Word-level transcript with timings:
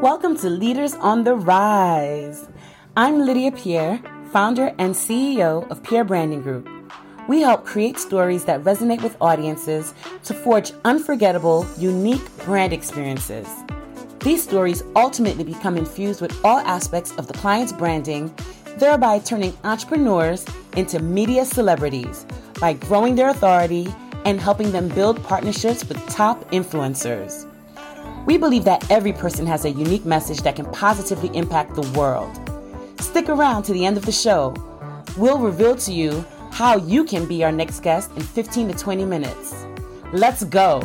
Welcome 0.00 0.36
to 0.38 0.48
Leaders 0.48 0.94
on 0.94 1.24
the 1.24 1.34
Rise. 1.34 2.48
I'm 2.96 3.26
Lydia 3.26 3.50
Pierre, 3.50 4.00
founder 4.30 4.72
and 4.78 4.94
CEO 4.94 5.68
of 5.68 5.82
Pierre 5.82 6.04
Branding 6.04 6.42
Group. 6.42 6.68
We 7.28 7.40
help 7.40 7.64
create 7.64 7.98
stories 7.98 8.44
that 8.44 8.62
resonate 8.62 9.02
with 9.02 9.16
audiences 9.20 9.94
to 10.22 10.32
forge 10.32 10.70
unforgettable, 10.84 11.66
unique 11.76 12.24
brand 12.44 12.72
experiences. 12.72 13.48
These 14.20 14.44
stories 14.44 14.84
ultimately 14.94 15.42
become 15.42 15.76
infused 15.76 16.20
with 16.20 16.38
all 16.44 16.60
aspects 16.60 17.10
of 17.16 17.26
the 17.26 17.34
client's 17.34 17.72
branding, 17.72 18.32
thereby 18.76 19.18
turning 19.18 19.58
entrepreneurs 19.64 20.44
into 20.76 21.00
media 21.00 21.44
celebrities 21.44 22.26
by 22.60 22.74
growing 22.74 23.16
their 23.16 23.30
authority 23.30 23.92
and 24.24 24.40
helping 24.40 24.72
them 24.72 24.88
build 24.88 25.22
partnerships 25.22 25.88
with 25.88 25.98
top 26.08 26.50
influencers. 26.50 27.46
We 28.26 28.38
believe 28.38 28.64
that 28.64 28.90
every 28.90 29.12
person 29.12 29.46
has 29.46 29.64
a 29.64 29.70
unique 29.70 30.04
message 30.04 30.40
that 30.42 30.56
can 30.56 30.66
positively 30.72 31.30
impact 31.36 31.74
the 31.74 31.98
world. 31.98 32.30
Stick 33.00 33.28
around 33.28 33.64
to 33.64 33.72
the 33.72 33.84
end 33.84 33.96
of 33.96 34.06
the 34.06 34.12
show. 34.12 34.54
We'll 35.16 35.38
reveal 35.38 35.76
to 35.76 35.92
you 35.92 36.24
how 36.50 36.76
you 36.76 37.04
can 37.04 37.26
be 37.26 37.44
our 37.44 37.52
next 37.52 37.80
guest 37.80 38.10
in 38.16 38.22
15 38.22 38.68
to 38.68 38.74
20 38.78 39.04
minutes. 39.04 39.66
Let's 40.12 40.44
go. 40.44 40.80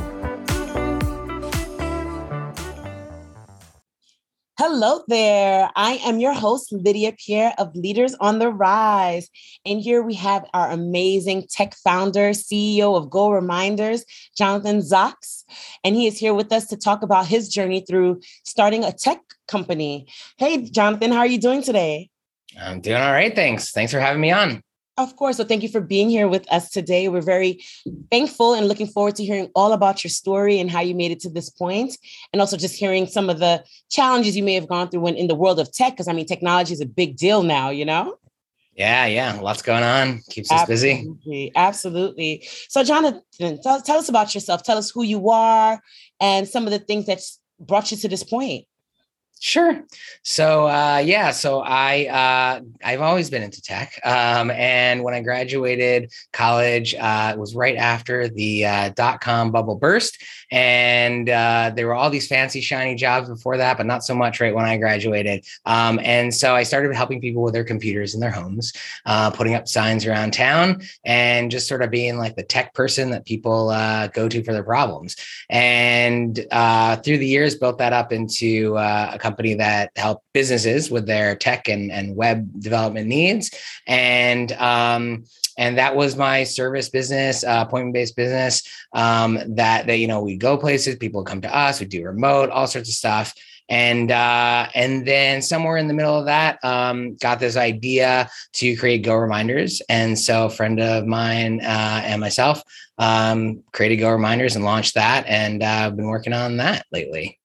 Hello 4.62 5.05
there. 5.08 5.70
I 5.77 6.02
am 6.04 6.20
your 6.20 6.34
host, 6.34 6.73
Lydia 6.73 7.13
Pierre 7.13 7.54
of 7.58 7.73
Leaders 7.77 8.13
on 8.16 8.40
the 8.40 8.50
Rise. 8.50 9.30
And 9.66 9.80
here 9.80 10.02
we 10.02 10.16
have 10.16 10.44
our 10.54 10.70
amazing 10.70 11.48
tech 11.50 11.76
founder, 11.76 12.31
CEO 12.31 12.98
of 12.98 13.09
Go 13.09 13.30
Reminders, 13.31 14.03
Jonathan 14.38 14.80
Zacks. 14.80 15.45
And 15.86 15.95
he 15.95 16.08
is 16.08 16.17
here 16.17 16.34
with 16.34 16.52
us 16.52 16.67
to 16.67 16.76
talk 16.76 17.03
about 17.03 17.26
his 17.26 17.48
journey 17.48 17.86
through 17.88 18.20
starting 18.44 18.83
a 18.83 18.92
tech 18.92 19.22
company. 19.48 20.09
Hey, 20.38 20.64
Jonathan, 20.64 21.14
how 21.14 21.20
are 21.20 21.26
you 21.26 21.39
doing 21.39 21.64
today? 21.64 22.09
I'm 22.59 22.81
doing 22.81 23.02
all 23.02 23.14
right. 23.14 23.33
Thanks. 23.33 23.72
Thanks 23.72 23.94
for 23.94 24.02
having 24.02 24.20
me 24.20 24.31
on. 24.31 24.61
Of 25.00 25.16
course. 25.16 25.38
So 25.38 25.45
thank 25.45 25.64
you 25.64 25.69
for 25.69 25.80
being 25.80 26.09
here 26.09 26.28
with 26.28 26.45
us 26.52 26.69
today. 26.69 27.08
We're 27.08 27.22
very 27.22 27.64
thankful 28.11 28.53
and 28.53 28.67
looking 28.67 28.86
forward 28.86 29.16
to 29.16 29.23
hearing 29.23 29.50
all 29.55 29.72
about 29.72 30.03
your 30.03 30.11
story 30.11 30.59
and 30.59 30.69
how 30.69 30.81
you 30.81 30.94
made 30.94 31.11
it 31.11 31.22
to 31.22 31.30
this 31.30 31.50
point, 31.50 31.97
and 32.33 32.42
also 32.42 32.58
just 32.58 32.75
hearing 32.75 33.08
some 33.08 33.30
of 33.30 33.39
the 33.39 33.64
challenges 33.89 34.36
you 34.36 34.44
may 34.44 34.55
have 34.55 34.67
gone 34.67 34.89
through 34.89 35.00
when 35.00 35.16
in 35.16 35.27
the 35.27 35.36
world 35.36 35.58
of 35.58 35.72
tech. 35.72 35.94
Because 35.94 36.09
I 36.09 36.11
mean, 36.11 36.25
technology 36.25 36.73
is 36.73 36.81
a 36.81 36.86
big 36.86 37.16
deal 37.16 37.44
now, 37.44 37.70
you 37.70 37.86
know. 37.86 38.17
Yeah, 38.75 39.05
yeah, 39.05 39.39
lots 39.39 39.61
going 39.61 39.83
on. 39.83 40.22
Keeps 40.31 40.52
us 40.52 40.61
absolutely, 40.61 41.16
busy. 41.25 41.52
Absolutely. 41.55 42.47
So, 42.67 42.83
Jonathan, 42.83 43.22
tell, 43.64 43.81
tell 43.81 44.00
us 44.00 44.09
about 44.09 44.36
yourself. 44.36 44.64
Tell 44.64 44.77
us 44.77 44.92
who 44.92 45.03
you 45.03 45.30
are 45.30 45.81
and 46.20 46.45
some 46.45 46.66
of 46.66 46.72
the 46.72 46.80
things 46.80 47.05
that 47.05 47.22
brought 47.58 47.89
you 47.92 47.97
to 47.97 48.09
this 48.09 48.23
point. 48.23 48.66
Sure. 49.42 49.84
So 50.22 50.68
uh, 50.68 51.02
yeah, 51.04 51.32
so 51.32 51.62
I 51.62 52.08
uh, 52.08 52.62
I've 52.84 53.00
always 53.00 53.30
been 53.30 53.42
into 53.42 53.62
tech, 53.62 53.98
um, 54.04 54.52
and 54.52 55.02
when 55.02 55.14
I 55.14 55.22
graduated 55.22 56.12
college, 56.34 56.94
uh, 56.94 57.32
it 57.34 57.40
was 57.40 57.56
right 57.56 57.78
after 57.78 58.28
the 58.28 58.66
uh, 58.66 58.90
dot 58.90 59.22
com 59.22 59.52
bubble 59.52 59.76
burst, 59.76 60.22
and 60.52 61.30
uh, 61.30 61.72
there 61.75 61.88
were 61.88 61.95
all 61.95 62.09
these 62.09 62.28
fancy 62.28 62.61
shiny 62.61 62.95
jobs 62.95 63.30
before 63.30 63.58
that, 63.58 63.78
but 63.78 63.86
not 63.86 64.03
so 64.03 64.16
much 64.16 64.39
right 64.39 64.53
when 64.53 64.66
I 64.66 64.78
graduated. 64.78 65.45
Um, 65.66 66.00
and 66.03 66.33
so 66.33 66.55
I 66.55 66.64
started 66.64 66.95
helping 66.95 67.22
people 67.22 67.42
with 67.42 67.53
their 67.53 67.64
computers 67.64 68.14
in 68.14 68.19
their 68.19 68.31
homes, 68.31 68.73
uh, 69.05 69.31
putting 69.31 69.55
up 69.55 69.67
signs 69.67 70.05
around 70.05 70.31
town, 70.31 70.81
and 71.05 71.52
just 71.52 71.67
sort 71.67 71.81
of 71.81 71.92
being 71.92 72.17
like 72.17 72.36
the 72.36 72.44
tech 72.44 72.73
person 72.73 73.11
that 73.11 73.25
people 73.25 73.70
go 74.14 74.27
to 74.30 74.44
for 74.44 74.53
their 74.53 74.64
problems. 74.64 75.16
And 75.50 76.36
through 76.36 77.17
the 77.17 77.27
years, 77.27 77.55
built 77.55 77.77
that 77.80 77.94
up 77.94 78.11
into 78.11 78.75
a 78.77 79.17
company 79.20 79.55
that 79.55 79.92
helped 79.95 80.25
businesses 80.33 80.89
with 80.89 81.05
their 81.05 81.36
tech 81.36 81.67
and, 81.67 81.92
and 81.92 82.16
web 82.16 82.61
development 82.61 83.08
needs. 83.08 83.52
And 83.87 84.52
um, 84.54 85.26
and 85.59 85.77
that 85.77 85.93
was 85.93 86.15
my 86.15 86.45
service 86.45 86.89
business, 86.89 87.43
uh, 87.43 87.65
appointment 87.67 87.93
based 87.93 88.15
business. 88.15 88.64
Um, 88.93 89.37
that 89.55 89.87
that 89.87 89.99
you 89.99 90.08
know 90.08 90.21
we 90.21 90.37
go 90.37 90.58
places, 90.58 90.95
people 90.95 91.23
come 91.23 91.42
to 91.42 91.55
us, 91.55 91.80
we 91.80 91.86
do 91.86 92.03
remote, 92.03 92.49
all 92.49 92.65
sorts 92.65 92.89
of 92.89 92.95
stuff. 92.95 93.33
And 93.67 94.09
uh, 94.09 94.67
and 94.73 95.05
then 95.05 95.43
somewhere 95.43 95.77
in 95.77 95.87
the 95.87 95.93
middle 95.93 96.17
of 96.17 96.25
that, 96.25 96.64
um, 96.64 97.17
got 97.17 97.39
this 97.39 97.58
idea 97.58 98.30
to 98.53 98.75
create 98.77 99.03
Go 99.03 99.15
Reminders. 99.15 99.81
And 99.89 100.17
so 100.17 100.45
a 100.45 100.49
friend 100.49 100.80
of 100.80 101.05
mine 101.05 101.59
uh, 101.61 102.02
and 102.03 102.19
myself 102.19 102.64
um, 102.98 103.61
created 103.71 103.98
Go 103.98 104.09
Reminders 104.09 104.55
and 104.55 104.65
launched 104.65 104.95
that. 104.95 105.25
And 105.27 105.61
uh, 105.61 105.67
I've 105.67 105.95
been 105.98 106.08
working 106.08 106.33
on 106.33 106.58
that 106.58 106.86
lately. 106.92 107.39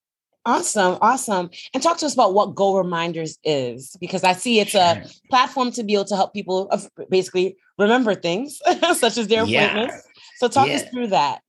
Awesome, 0.46 0.98
awesome. 1.00 1.50
And 1.72 1.82
talk 1.82 1.96
to 1.98 2.06
us 2.06 2.12
about 2.12 2.34
what 2.34 2.54
Go 2.54 2.76
Reminders 2.76 3.38
is, 3.44 3.96
because 3.98 4.24
I 4.24 4.34
see 4.34 4.60
it's 4.60 4.72
sure. 4.72 4.80
a 4.80 5.04
platform 5.30 5.70
to 5.72 5.82
be 5.82 5.94
able 5.94 6.04
to 6.06 6.16
help 6.16 6.34
people 6.34 6.70
basically 7.08 7.56
remember 7.78 8.14
things 8.14 8.60
such 8.94 9.16
as 9.16 9.28
their 9.28 9.44
yeah. 9.44 9.64
appointments. 9.64 10.06
So 10.36 10.48
talk 10.48 10.68
yeah. 10.68 10.74
us 10.74 10.82
through 10.90 11.08
that. 11.08 11.40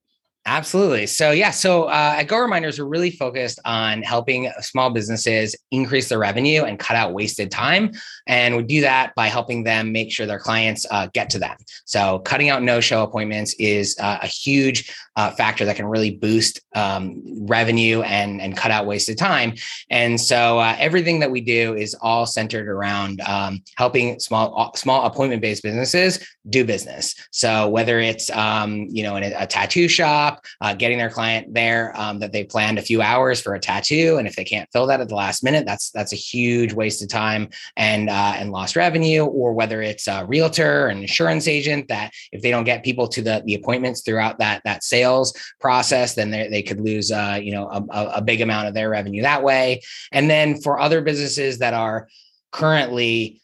Absolutely. 0.47 1.07
So 1.07 1.31
yeah, 1.31 1.49
so 1.49 1.85
uh, 1.85 2.15
at 2.17 2.23
Go 2.27 2.37
Reminders, 2.37 2.77
we're 2.77 2.85
really 2.85 3.09
focused 3.09 3.59
on 3.65 4.03
helping 4.03 4.51
small 4.61 4.91
businesses 4.91 5.55
increase 5.71 6.07
their 6.07 6.19
revenue 6.19 6.63
and 6.63 6.77
cut 6.77 6.95
out 6.95 7.13
wasted 7.13 7.49
time, 7.49 7.91
and 8.27 8.55
we 8.55 8.61
do 8.61 8.81
that 8.81 9.15
by 9.15 9.25
helping 9.25 9.63
them 9.63 9.91
make 9.91 10.11
sure 10.11 10.27
their 10.27 10.37
clients 10.37 10.85
uh, 10.91 11.07
get 11.13 11.31
to 11.31 11.39
them. 11.39 11.57
So 11.85 12.19
cutting 12.19 12.49
out 12.49 12.61
no-show 12.61 13.01
appointments 13.01 13.55
is 13.57 13.97
uh, 13.99 14.19
a 14.21 14.27
huge 14.27 14.95
uh, 15.15 15.31
factor 15.31 15.65
that 15.65 15.77
can 15.77 15.87
really 15.87 16.11
boost 16.11 16.61
um, 16.75 17.23
revenue 17.47 18.01
and 18.03 18.39
and 18.39 18.55
cut 18.55 18.69
out 18.69 18.85
wasted 18.85 19.17
time. 19.17 19.55
And 19.89 20.21
so 20.21 20.59
uh, 20.59 20.75
everything 20.77 21.21
that 21.21 21.31
we 21.31 21.41
do 21.41 21.73
is 21.73 21.95
all 22.01 22.27
centered 22.27 22.67
around 22.67 23.19
um, 23.21 23.63
helping 23.77 24.19
small 24.19 24.73
small 24.75 25.07
appointment-based 25.07 25.63
businesses 25.63 26.23
do 26.49 26.63
business. 26.63 27.15
So 27.31 27.67
whether 27.69 27.99
it's 27.99 28.29
um, 28.29 28.87
you 28.91 29.01
know 29.01 29.15
in 29.15 29.23
a, 29.23 29.33
a 29.39 29.47
tattoo 29.47 29.87
shop 29.87 30.34
uh, 30.61 30.73
getting 30.73 30.97
their 30.97 31.09
client 31.09 31.53
there 31.53 31.93
um, 31.95 32.19
that 32.19 32.31
they 32.31 32.43
planned 32.43 32.79
a 32.79 32.81
few 32.81 33.01
hours 33.01 33.41
for 33.41 33.53
a 33.53 33.59
tattoo, 33.59 34.17
and 34.17 34.27
if 34.27 34.35
they 34.35 34.43
can't 34.43 34.69
fill 34.71 34.87
that 34.87 35.01
at 35.01 35.09
the 35.09 35.15
last 35.15 35.43
minute, 35.43 35.65
that's 35.65 35.91
that's 35.91 36.13
a 36.13 36.17
huge 36.17 36.73
waste 36.73 37.01
of 37.01 37.09
time 37.09 37.49
and 37.75 38.09
uh, 38.09 38.33
and 38.37 38.51
lost 38.51 38.75
revenue. 38.75 39.25
Or 39.25 39.53
whether 39.53 39.81
it's 39.81 40.07
a 40.07 40.25
realtor, 40.25 40.87
an 40.87 40.99
insurance 40.99 41.47
agent 41.47 41.87
that 41.89 42.11
if 42.31 42.41
they 42.41 42.51
don't 42.51 42.63
get 42.63 42.83
people 42.83 43.07
to 43.09 43.21
the 43.21 43.43
the 43.45 43.55
appointments 43.55 44.01
throughout 44.01 44.39
that 44.39 44.61
that 44.65 44.83
sales 44.83 45.33
process, 45.59 46.15
then 46.15 46.31
they 46.31 46.47
they 46.47 46.63
could 46.63 46.79
lose 46.79 47.11
uh, 47.11 47.39
you 47.41 47.51
know 47.51 47.67
a, 47.67 48.05
a 48.15 48.21
big 48.21 48.41
amount 48.41 48.67
of 48.67 48.73
their 48.73 48.89
revenue 48.89 49.21
that 49.21 49.43
way. 49.43 49.81
And 50.11 50.29
then 50.29 50.61
for 50.61 50.79
other 50.79 51.01
businesses 51.01 51.59
that 51.59 51.73
are 51.73 52.07
currently 52.51 53.41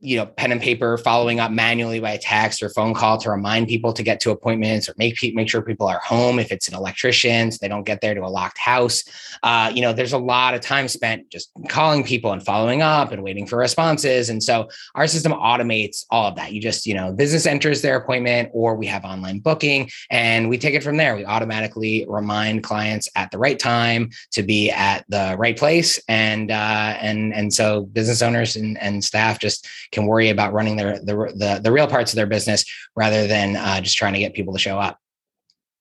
you 0.00 0.16
know 0.16 0.26
pen 0.26 0.52
and 0.52 0.60
paper 0.60 0.98
following 0.98 1.40
up 1.40 1.50
manually 1.50 2.00
by 2.00 2.16
text 2.16 2.62
or 2.62 2.68
phone 2.68 2.94
call 2.94 3.16
to 3.18 3.30
remind 3.30 3.68
people 3.68 3.92
to 3.92 4.02
get 4.02 4.20
to 4.20 4.30
appointments 4.30 4.88
or 4.88 4.94
make 4.98 5.18
make 5.34 5.48
sure 5.48 5.62
people 5.62 5.86
are 5.86 6.00
home 6.00 6.38
if 6.38 6.52
it's 6.52 6.68
an 6.68 6.74
electrician 6.74 7.50
so 7.50 7.58
they 7.60 7.68
don't 7.68 7.84
get 7.84 8.00
there 8.00 8.14
to 8.14 8.20
a 8.20 8.28
locked 8.28 8.58
house. 8.58 9.04
Uh, 9.42 9.70
you 9.74 9.80
know 9.80 9.92
there's 9.92 10.12
a 10.12 10.18
lot 10.18 10.54
of 10.54 10.60
time 10.60 10.88
spent 10.88 11.28
just 11.30 11.50
calling 11.68 12.04
people 12.04 12.32
and 12.32 12.44
following 12.44 12.82
up 12.82 13.12
and 13.12 13.22
waiting 13.22 13.46
for 13.46 13.56
responses 13.56 14.28
and 14.28 14.42
so 14.42 14.68
our 14.94 15.06
system 15.06 15.32
automates 15.32 16.04
all 16.10 16.28
of 16.28 16.36
that. 16.36 16.52
You 16.52 16.60
just 16.60 16.86
you 16.86 16.94
know 16.94 17.12
business 17.12 17.46
enters 17.46 17.80
their 17.80 17.96
appointment 17.96 18.50
or 18.52 18.76
we 18.76 18.86
have 18.86 19.04
online 19.04 19.38
booking 19.38 19.90
and 20.10 20.48
we 20.48 20.58
take 20.58 20.74
it 20.74 20.82
from 20.82 20.96
there. 20.96 21.16
We 21.16 21.24
automatically 21.24 22.04
remind 22.08 22.62
clients 22.62 23.08
at 23.16 23.30
the 23.30 23.38
right 23.38 23.58
time 23.58 24.10
to 24.32 24.42
be 24.42 24.70
at 24.70 25.04
the 25.08 25.36
right 25.38 25.56
place 25.56 26.00
and 26.08 26.50
uh, 26.50 26.96
and 27.00 27.32
and 27.32 27.52
so 27.52 27.82
business 27.82 28.22
owners 28.22 28.56
and, 28.56 28.80
and 28.82 29.02
staff 29.02 29.38
just 29.38 29.66
can 29.94 30.06
worry 30.06 30.28
about 30.28 30.52
running 30.52 30.76
their 30.76 30.98
the 30.98 31.14
the, 31.36 31.60
the 31.62 31.72
real 31.72 31.86
parts 31.86 32.12
of 32.12 32.16
their 32.16 32.26
business 32.26 32.64
rather 32.96 33.26
than 33.26 33.56
uh, 33.56 33.80
just 33.80 33.96
trying 33.96 34.12
to 34.12 34.18
get 34.18 34.34
people 34.34 34.52
to 34.52 34.58
show 34.58 34.78
up. 34.78 34.98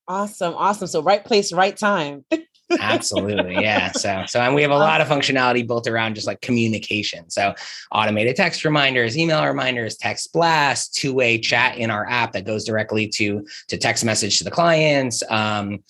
Awesome, 0.07 0.53
awesome. 0.55 0.87
So 0.87 1.01
right 1.01 1.23
place, 1.23 1.51
right 1.51 1.75
time. 1.75 2.25
Absolutely. 2.79 3.53
Yeah. 3.53 3.91
So, 3.91 4.23
so, 4.27 4.39
and 4.39 4.55
we 4.55 4.61
have 4.61 4.71
a 4.71 4.77
lot 4.77 5.01
of 5.01 5.07
functionality 5.07 5.65
built 5.65 5.87
around 5.87 6.15
just 6.15 6.27
like 6.27 6.41
communication. 6.41 7.29
So, 7.29 7.53
automated 7.91 8.35
text 8.35 8.65
reminders, 8.65 9.17
email 9.17 9.45
reminders, 9.45 9.97
text 9.97 10.33
blast, 10.33 10.95
two 10.95 11.13
way 11.13 11.37
chat 11.37 11.77
in 11.77 11.91
our 11.91 12.07
app 12.09 12.31
that 12.33 12.45
goes 12.45 12.63
directly 12.63 13.07
to, 13.09 13.45
to 13.67 13.77
text 13.77 14.03
message 14.03 14.37
to 14.39 14.43
the 14.43 14.51
clients. 14.51 15.23
Um, 15.29 15.83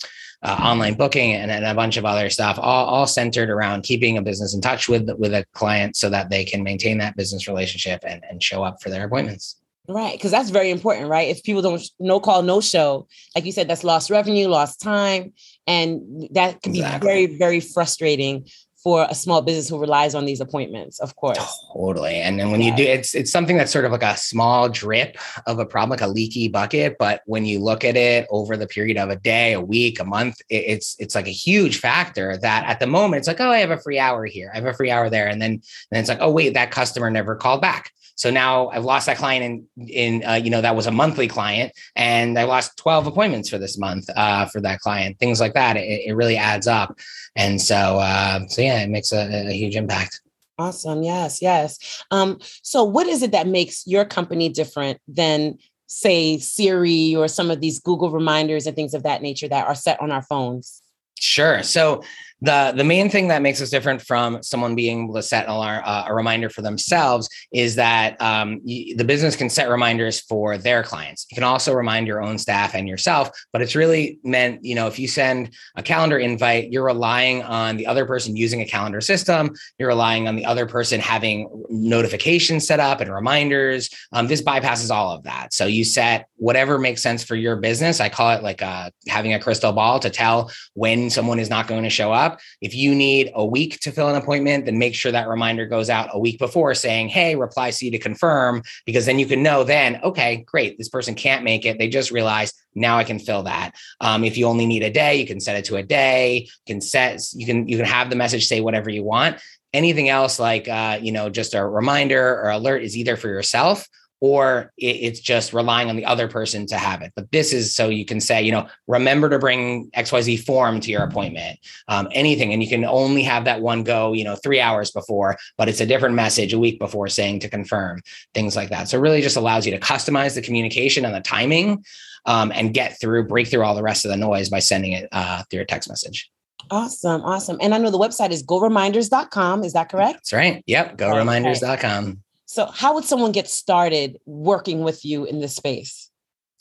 uh, 0.44 0.56
online 0.62 0.94
booking 0.94 1.32
and, 1.32 1.50
and, 1.50 1.64
a 1.64 1.74
bunch 1.74 1.96
of 1.96 2.04
other 2.04 2.28
stuff, 2.28 2.58
all, 2.60 2.86
all 2.86 3.06
centered 3.06 3.48
around 3.48 3.82
keeping 3.82 4.18
a 4.18 4.22
business 4.22 4.54
in 4.54 4.60
touch 4.60 4.88
with 4.88 5.08
with 5.18 5.32
a 5.32 5.44
client 5.54 5.96
so 5.96 6.10
that 6.10 6.28
they 6.28 6.44
can 6.44 6.62
maintain 6.62 6.98
that 6.98 7.16
business 7.16 7.48
relationship 7.48 8.04
and, 8.06 8.22
and 8.28 8.42
show 8.42 8.62
up 8.62 8.82
for 8.82 8.90
their 8.90 9.06
appointments. 9.06 9.56
Right, 9.86 10.16
because 10.16 10.30
that's 10.30 10.48
very 10.48 10.70
important, 10.70 11.08
right? 11.08 11.28
If 11.28 11.42
people 11.42 11.60
don't 11.60 11.82
no 12.00 12.18
call, 12.18 12.42
no 12.42 12.62
show, 12.62 13.06
like 13.34 13.44
you 13.44 13.52
said, 13.52 13.68
that's 13.68 13.84
lost 13.84 14.08
revenue, 14.08 14.48
lost 14.48 14.80
time, 14.80 15.34
and 15.66 16.26
that 16.32 16.62
can 16.62 16.74
exactly. 16.74 17.00
be 17.00 17.26
very, 17.26 17.38
very 17.38 17.60
frustrating 17.60 18.46
for 18.84 19.06
a 19.08 19.14
small 19.14 19.40
business 19.40 19.70
who 19.70 19.78
relies 19.78 20.14
on 20.14 20.26
these 20.26 20.42
appointments, 20.42 21.00
of 21.00 21.16
course. 21.16 21.38
Totally. 21.72 22.16
And 22.16 22.38
then 22.38 22.50
when 22.50 22.60
yeah. 22.60 22.70
you 22.70 22.76
do 22.76 22.82
it's 22.82 23.14
it's 23.14 23.32
something 23.32 23.56
that's 23.56 23.72
sort 23.72 23.86
of 23.86 23.92
like 23.92 24.02
a 24.02 24.16
small 24.16 24.68
drip 24.68 25.16
of 25.46 25.58
a 25.58 25.64
problem, 25.64 25.90
like 25.90 26.02
a 26.02 26.06
leaky 26.06 26.48
bucket. 26.48 26.96
But 26.98 27.22
when 27.24 27.46
you 27.46 27.60
look 27.60 27.82
at 27.82 27.96
it 27.96 28.26
over 28.28 28.58
the 28.58 28.66
period 28.66 28.98
of 28.98 29.08
a 29.08 29.16
day, 29.16 29.54
a 29.54 29.60
week, 29.60 30.00
a 30.00 30.04
month, 30.04 30.36
it, 30.50 30.64
it's 30.66 30.96
it's 30.98 31.14
like 31.14 31.26
a 31.26 31.30
huge 31.30 31.78
factor 31.80 32.36
that 32.36 32.66
at 32.66 32.78
the 32.78 32.86
moment 32.86 33.20
it's 33.20 33.28
like, 33.28 33.40
oh, 33.40 33.50
I 33.50 33.58
have 33.58 33.70
a 33.70 33.78
free 33.78 33.98
hour 33.98 34.26
here, 34.26 34.50
I 34.52 34.58
have 34.58 34.66
a 34.66 34.74
free 34.74 34.90
hour 34.90 35.08
there. 35.08 35.28
And 35.28 35.40
then 35.40 35.52
and 35.52 35.62
then 35.90 36.00
it's 36.00 36.10
like, 36.10 36.20
oh 36.20 36.30
wait, 36.30 36.52
that 36.52 36.70
customer 36.70 37.10
never 37.10 37.34
called 37.34 37.62
back. 37.62 37.90
So 38.16 38.30
now 38.30 38.68
I've 38.68 38.84
lost 38.84 39.06
that 39.06 39.16
client 39.16 39.66
in 39.76 39.88
in 39.88 40.24
uh, 40.24 40.34
you 40.34 40.50
know 40.50 40.60
that 40.60 40.76
was 40.76 40.86
a 40.86 40.90
monthly 40.90 41.26
client, 41.26 41.72
and 41.96 42.38
I 42.38 42.44
lost 42.44 42.76
twelve 42.76 43.06
appointments 43.06 43.48
for 43.48 43.58
this 43.58 43.76
month 43.76 44.08
uh, 44.14 44.46
for 44.46 44.60
that 44.60 44.80
client. 44.80 45.18
Things 45.18 45.40
like 45.40 45.54
that. 45.54 45.76
It, 45.76 46.06
it 46.06 46.12
really 46.14 46.36
adds 46.36 46.66
up, 46.66 46.96
and 47.34 47.60
so 47.60 47.98
uh, 47.98 48.46
so 48.48 48.62
yeah, 48.62 48.73
it 48.82 48.90
makes 48.90 49.12
a, 49.12 49.48
a 49.48 49.52
huge 49.52 49.76
impact. 49.76 50.20
Awesome. 50.58 51.02
Yes. 51.02 51.42
Yes. 51.42 52.04
Um, 52.10 52.38
so, 52.62 52.84
what 52.84 53.06
is 53.06 53.22
it 53.22 53.32
that 53.32 53.48
makes 53.48 53.86
your 53.86 54.04
company 54.04 54.48
different 54.48 55.00
than, 55.08 55.58
say, 55.86 56.38
Siri 56.38 57.16
or 57.16 57.26
some 57.26 57.50
of 57.50 57.60
these 57.60 57.80
Google 57.80 58.10
reminders 58.10 58.66
and 58.66 58.76
things 58.76 58.94
of 58.94 59.02
that 59.02 59.20
nature 59.20 59.48
that 59.48 59.66
are 59.66 59.74
set 59.74 60.00
on 60.00 60.12
our 60.12 60.22
phones? 60.22 60.80
Sure. 61.18 61.62
So, 61.62 62.02
the 62.44 62.74
the 62.76 62.84
main 62.84 63.08
thing 63.08 63.28
that 63.28 63.40
makes 63.40 63.62
us 63.62 63.70
different 63.70 64.02
from 64.02 64.42
someone 64.42 64.74
being 64.74 65.04
able 65.04 65.14
to 65.14 65.22
set 65.22 65.44
an 65.44 65.50
alarm, 65.50 65.82
uh, 65.84 66.04
a 66.06 66.14
reminder 66.14 66.50
for 66.50 66.60
themselves 66.60 67.28
is 67.52 67.74
that 67.76 68.20
um, 68.20 68.60
you, 68.64 68.96
the 68.96 69.04
business 69.04 69.34
can 69.34 69.48
set 69.48 69.70
reminders 69.70 70.20
for 70.20 70.58
their 70.58 70.82
clients. 70.82 71.26
You 71.30 71.36
can 71.36 71.44
also 71.44 71.72
remind 71.72 72.06
your 72.06 72.22
own 72.22 72.36
staff 72.36 72.74
and 72.74 72.86
yourself, 72.86 73.30
but 73.52 73.62
it's 73.62 73.74
really 73.74 74.18
meant, 74.24 74.62
you 74.62 74.74
know, 74.74 74.86
if 74.86 74.98
you 74.98 75.08
send 75.08 75.54
a 75.76 75.82
calendar 75.82 76.18
invite, 76.18 76.70
you're 76.70 76.84
relying 76.84 77.42
on 77.42 77.78
the 77.78 77.86
other 77.86 78.04
person 78.04 78.36
using 78.36 78.60
a 78.60 78.66
calendar 78.66 79.00
system. 79.00 79.54
You're 79.78 79.88
relying 79.88 80.28
on 80.28 80.36
the 80.36 80.44
other 80.44 80.66
person 80.66 81.00
having 81.00 81.48
notifications 81.70 82.66
set 82.66 82.78
up 82.78 83.00
and 83.00 83.12
reminders. 83.12 83.88
Um, 84.12 84.26
this 84.26 84.42
bypasses 84.42 84.90
all 84.90 85.12
of 85.12 85.22
that. 85.22 85.54
So 85.54 85.64
you 85.64 85.82
set 85.82 86.28
whatever 86.36 86.78
makes 86.78 87.02
sense 87.02 87.24
for 87.24 87.36
your 87.36 87.56
business. 87.56 88.00
I 88.00 88.10
call 88.10 88.36
it 88.36 88.42
like 88.42 88.60
uh, 88.60 88.90
having 89.08 89.32
a 89.32 89.40
crystal 89.40 89.72
ball 89.72 89.98
to 90.00 90.10
tell 90.10 90.50
when 90.74 91.08
someone 91.08 91.38
is 91.38 91.48
not 91.48 91.68
going 91.68 91.84
to 91.84 91.90
show 91.90 92.12
up 92.12 92.33
if 92.60 92.74
you 92.74 92.94
need 92.94 93.30
a 93.34 93.44
week 93.44 93.80
to 93.80 93.92
fill 93.92 94.08
an 94.08 94.16
appointment, 94.16 94.66
then 94.66 94.78
make 94.78 94.94
sure 94.94 95.12
that 95.12 95.28
reminder 95.28 95.66
goes 95.66 95.90
out 95.90 96.10
a 96.12 96.18
week 96.18 96.38
before 96.38 96.74
saying, 96.74 97.08
Hey, 97.08 97.36
reply 97.36 97.70
C 97.70 97.90
to 97.90 97.98
confirm, 97.98 98.62
because 98.86 99.06
then 99.06 99.18
you 99.18 99.26
can 99.26 99.42
know 99.42 99.64
then, 99.64 100.00
okay, 100.02 100.44
great, 100.46 100.78
this 100.78 100.88
person 100.88 101.14
can't 101.14 101.44
make 101.44 101.64
it. 101.64 101.78
They 101.78 101.88
just 101.88 102.10
realized 102.10 102.54
now 102.74 102.98
I 102.98 103.04
can 103.04 103.18
fill 103.18 103.44
that. 103.44 103.72
Um, 104.00 104.24
if 104.24 104.36
you 104.36 104.46
only 104.46 104.66
need 104.66 104.82
a 104.82 104.90
day, 104.90 105.16
you 105.16 105.26
can 105.26 105.40
set 105.40 105.56
it 105.56 105.64
to 105.66 105.76
a 105.76 105.82
day. 105.82 106.48
You 106.66 106.74
can 106.74 106.80
set, 106.80 107.20
you 107.34 107.46
can, 107.46 107.68
you 107.68 107.76
can 107.76 107.86
have 107.86 108.10
the 108.10 108.16
message 108.16 108.46
say 108.46 108.60
whatever 108.60 108.90
you 108.90 109.04
want. 109.04 109.40
Anything 109.72 110.08
else 110.08 110.38
like, 110.38 110.68
uh, 110.68 110.98
you 111.00 111.12
know, 111.12 111.30
just 111.30 111.54
a 111.54 111.64
reminder 111.64 112.40
or 112.40 112.50
alert 112.50 112.82
is 112.82 112.96
either 112.96 113.16
for 113.16 113.28
yourself 113.28 113.88
or 114.24 114.72
it's 114.78 115.20
just 115.20 115.52
relying 115.52 115.90
on 115.90 115.96
the 115.96 116.04
other 116.06 116.28
person 116.28 116.64
to 116.64 116.78
have 116.78 117.02
it. 117.02 117.12
But 117.14 117.30
this 117.30 117.52
is 117.52 117.76
so 117.76 117.90
you 117.90 118.06
can 118.06 118.22
say, 118.22 118.42
you 118.42 118.52
know, 118.52 118.66
remember 118.86 119.28
to 119.28 119.38
bring 119.38 119.90
XYZ 119.90 120.46
form 120.46 120.80
to 120.80 120.90
your 120.90 121.02
appointment, 121.02 121.58
um, 121.88 122.08
anything. 122.10 122.50
And 122.50 122.62
you 122.62 122.68
can 122.70 122.86
only 122.86 123.22
have 123.22 123.44
that 123.44 123.60
one 123.60 123.84
go, 123.84 124.14
you 124.14 124.24
know, 124.24 124.34
three 124.34 124.60
hours 124.60 124.90
before, 124.90 125.36
but 125.58 125.68
it's 125.68 125.82
a 125.82 125.84
different 125.84 126.14
message 126.14 126.54
a 126.54 126.58
week 126.58 126.78
before 126.78 127.06
saying 127.08 127.40
to 127.40 127.50
confirm, 127.50 128.00
things 128.32 128.56
like 128.56 128.70
that. 128.70 128.88
So 128.88 128.96
it 128.96 129.02
really 129.02 129.20
just 129.20 129.36
allows 129.36 129.66
you 129.66 129.72
to 129.72 129.78
customize 129.78 130.34
the 130.34 130.40
communication 130.40 131.04
and 131.04 131.14
the 131.14 131.20
timing 131.20 131.84
um, 132.24 132.50
and 132.54 132.72
get 132.72 132.98
through, 132.98 133.28
break 133.28 133.48
through 133.48 133.62
all 133.62 133.74
the 133.74 133.82
rest 133.82 134.06
of 134.06 134.10
the 134.10 134.16
noise 134.16 134.48
by 134.48 134.60
sending 134.60 134.92
it 134.92 135.06
uh, 135.12 135.42
through 135.50 135.60
a 135.60 135.66
text 135.66 135.86
message. 135.86 136.30
Awesome. 136.70 137.20
Awesome. 137.20 137.58
And 137.60 137.74
I 137.74 137.76
know 137.76 137.90
the 137.90 137.98
website 137.98 138.30
is 138.30 138.42
goreminders.com. 138.42 139.64
Is 139.64 139.74
that 139.74 139.90
correct? 139.90 140.14
That's 140.14 140.32
right. 140.32 140.64
Yep. 140.66 140.96
Goreminders.com. 140.96 142.23
So, 142.54 142.66
how 142.66 142.94
would 142.94 143.04
someone 143.04 143.32
get 143.32 143.50
started 143.50 144.16
working 144.26 144.84
with 144.84 145.04
you 145.04 145.24
in 145.24 145.40
this 145.40 145.56
space? 145.56 146.03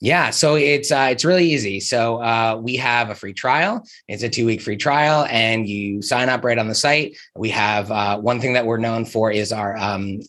Yeah, 0.03 0.31
so 0.31 0.55
it's 0.55 0.91
uh, 0.91 1.07
it's 1.11 1.23
really 1.23 1.49
easy. 1.49 1.79
So 1.79 2.21
uh, 2.21 2.59
we 2.61 2.75
have 2.75 3.09
a 3.09 3.15
free 3.15 3.31
trial. 3.31 3.87
It's 4.09 4.21
a 4.21 4.27
two 4.27 4.45
week 4.45 4.59
free 4.59 4.75
trial, 4.75 5.25
and 5.29 5.65
you 5.65 6.01
sign 6.01 6.27
up 6.27 6.43
right 6.43 6.57
on 6.57 6.67
the 6.67 6.75
site. 6.75 7.15
We 7.37 7.49
have 7.51 7.89
uh, 7.89 8.19
one 8.19 8.41
thing 8.41 8.51
that 8.51 8.65
we're 8.65 8.79
known 8.79 9.05
for 9.05 9.31
is 9.31 9.53
our 9.53 9.77
um, 9.77 10.19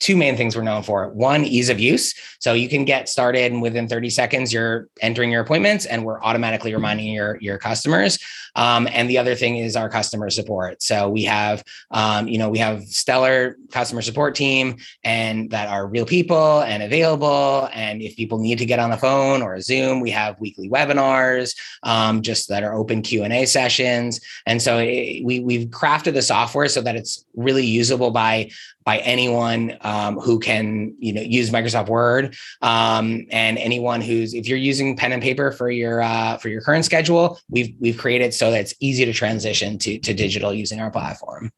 two 0.00 0.16
main 0.16 0.36
things 0.36 0.56
we're 0.56 0.64
known 0.64 0.82
for. 0.82 1.08
One, 1.10 1.44
ease 1.44 1.68
of 1.68 1.78
use. 1.78 2.14
So 2.40 2.54
you 2.54 2.68
can 2.68 2.84
get 2.84 3.08
started, 3.08 3.52
and 3.52 3.62
within 3.62 3.86
30 3.86 4.10
seconds, 4.10 4.52
you're 4.52 4.88
entering 5.00 5.30
your 5.30 5.42
appointments, 5.42 5.86
and 5.86 6.04
we're 6.04 6.20
automatically 6.20 6.74
reminding 6.74 7.06
your 7.06 7.38
your 7.40 7.58
customers. 7.58 8.18
Um, 8.56 8.88
and 8.90 9.08
the 9.08 9.18
other 9.18 9.36
thing 9.36 9.56
is 9.56 9.76
our 9.76 9.88
customer 9.88 10.30
support. 10.30 10.82
So 10.82 11.08
we 11.08 11.22
have 11.24 11.62
um, 11.92 12.26
you 12.26 12.38
know 12.38 12.48
we 12.48 12.58
have 12.58 12.82
stellar 12.88 13.56
customer 13.70 14.02
support 14.02 14.34
team, 14.34 14.78
and 15.04 15.48
that 15.52 15.68
are 15.68 15.86
real 15.86 16.06
people 16.06 16.62
and 16.62 16.82
available. 16.82 17.68
And 17.72 18.02
if 18.02 18.16
people 18.16 18.40
need 18.40 18.58
to 18.58 18.66
get 18.66 18.80
on 18.80 18.90
the 18.90 18.96
phone 18.96 19.11
phone 19.12 19.42
or 19.42 19.54
a 19.54 19.62
Zoom. 19.62 20.00
We 20.00 20.10
have 20.10 20.40
weekly 20.40 20.68
webinars, 20.68 21.54
um, 21.82 22.22
just 22.22 22.48
that 22.48 22.62
are 22.62 22.74
open 22.74 23.02
Q 23.02 23.24
and 23.24 23.32
A 23.32 23.46
sessions, 23.46 24.20
and 24.46 24.60
so 24.60 24.78
it, 24.78 25.24
we 25.24 25.40
we've 25.40 25.68
crafted 25.68 26.14
the 26.14 26.22
software 26.22 26.68
so 26.68 26.80
that 26.80 26.96
it's 26.96 27.24
really 27.34 27.66
usable 27.66 28.10
by 28.10 28.50
by 28.84 28.98
anyone 28.98 29.76
um, 29.82 30.18
who 30.18 30.38
can 30.38 30.94
you 30.98 31.12
know 31.12 31.20
use 31.20 31.50
Microsoft 31.50 31.88
Word 31.88 32.34
um, 32.62 33.26
and 33.30 33.58
anyone 33.58 34.00
who's 34.00 34.34
if 34.34 34.48
you're 34.48 34.58
using 34.58 34.96
pen 34.96 35.12
and 35.12 35.22
paper 35.22 35.52
for 35.52 35.70
your 35.70 36.02
uh, 36.02 36.38
for 36.38 36.48
your 36.48 36.62
current 36.62 36.84
schedule, 36.84 37.38
we've 37.50 37.74
we've 37.80 37.98
created 37.98 38.34
so 38.34 38.50
that 38.50 38.60
it's 38.60 38.74
easy 38.80 39.04
to 39.04 39.12
transition 39.12 39.78
to 39.78 39.98
to 39.98 40.14
digital 40.14 40.52
using 40.52 40.80
our 40.80 40.90
platform. 40.90 41.50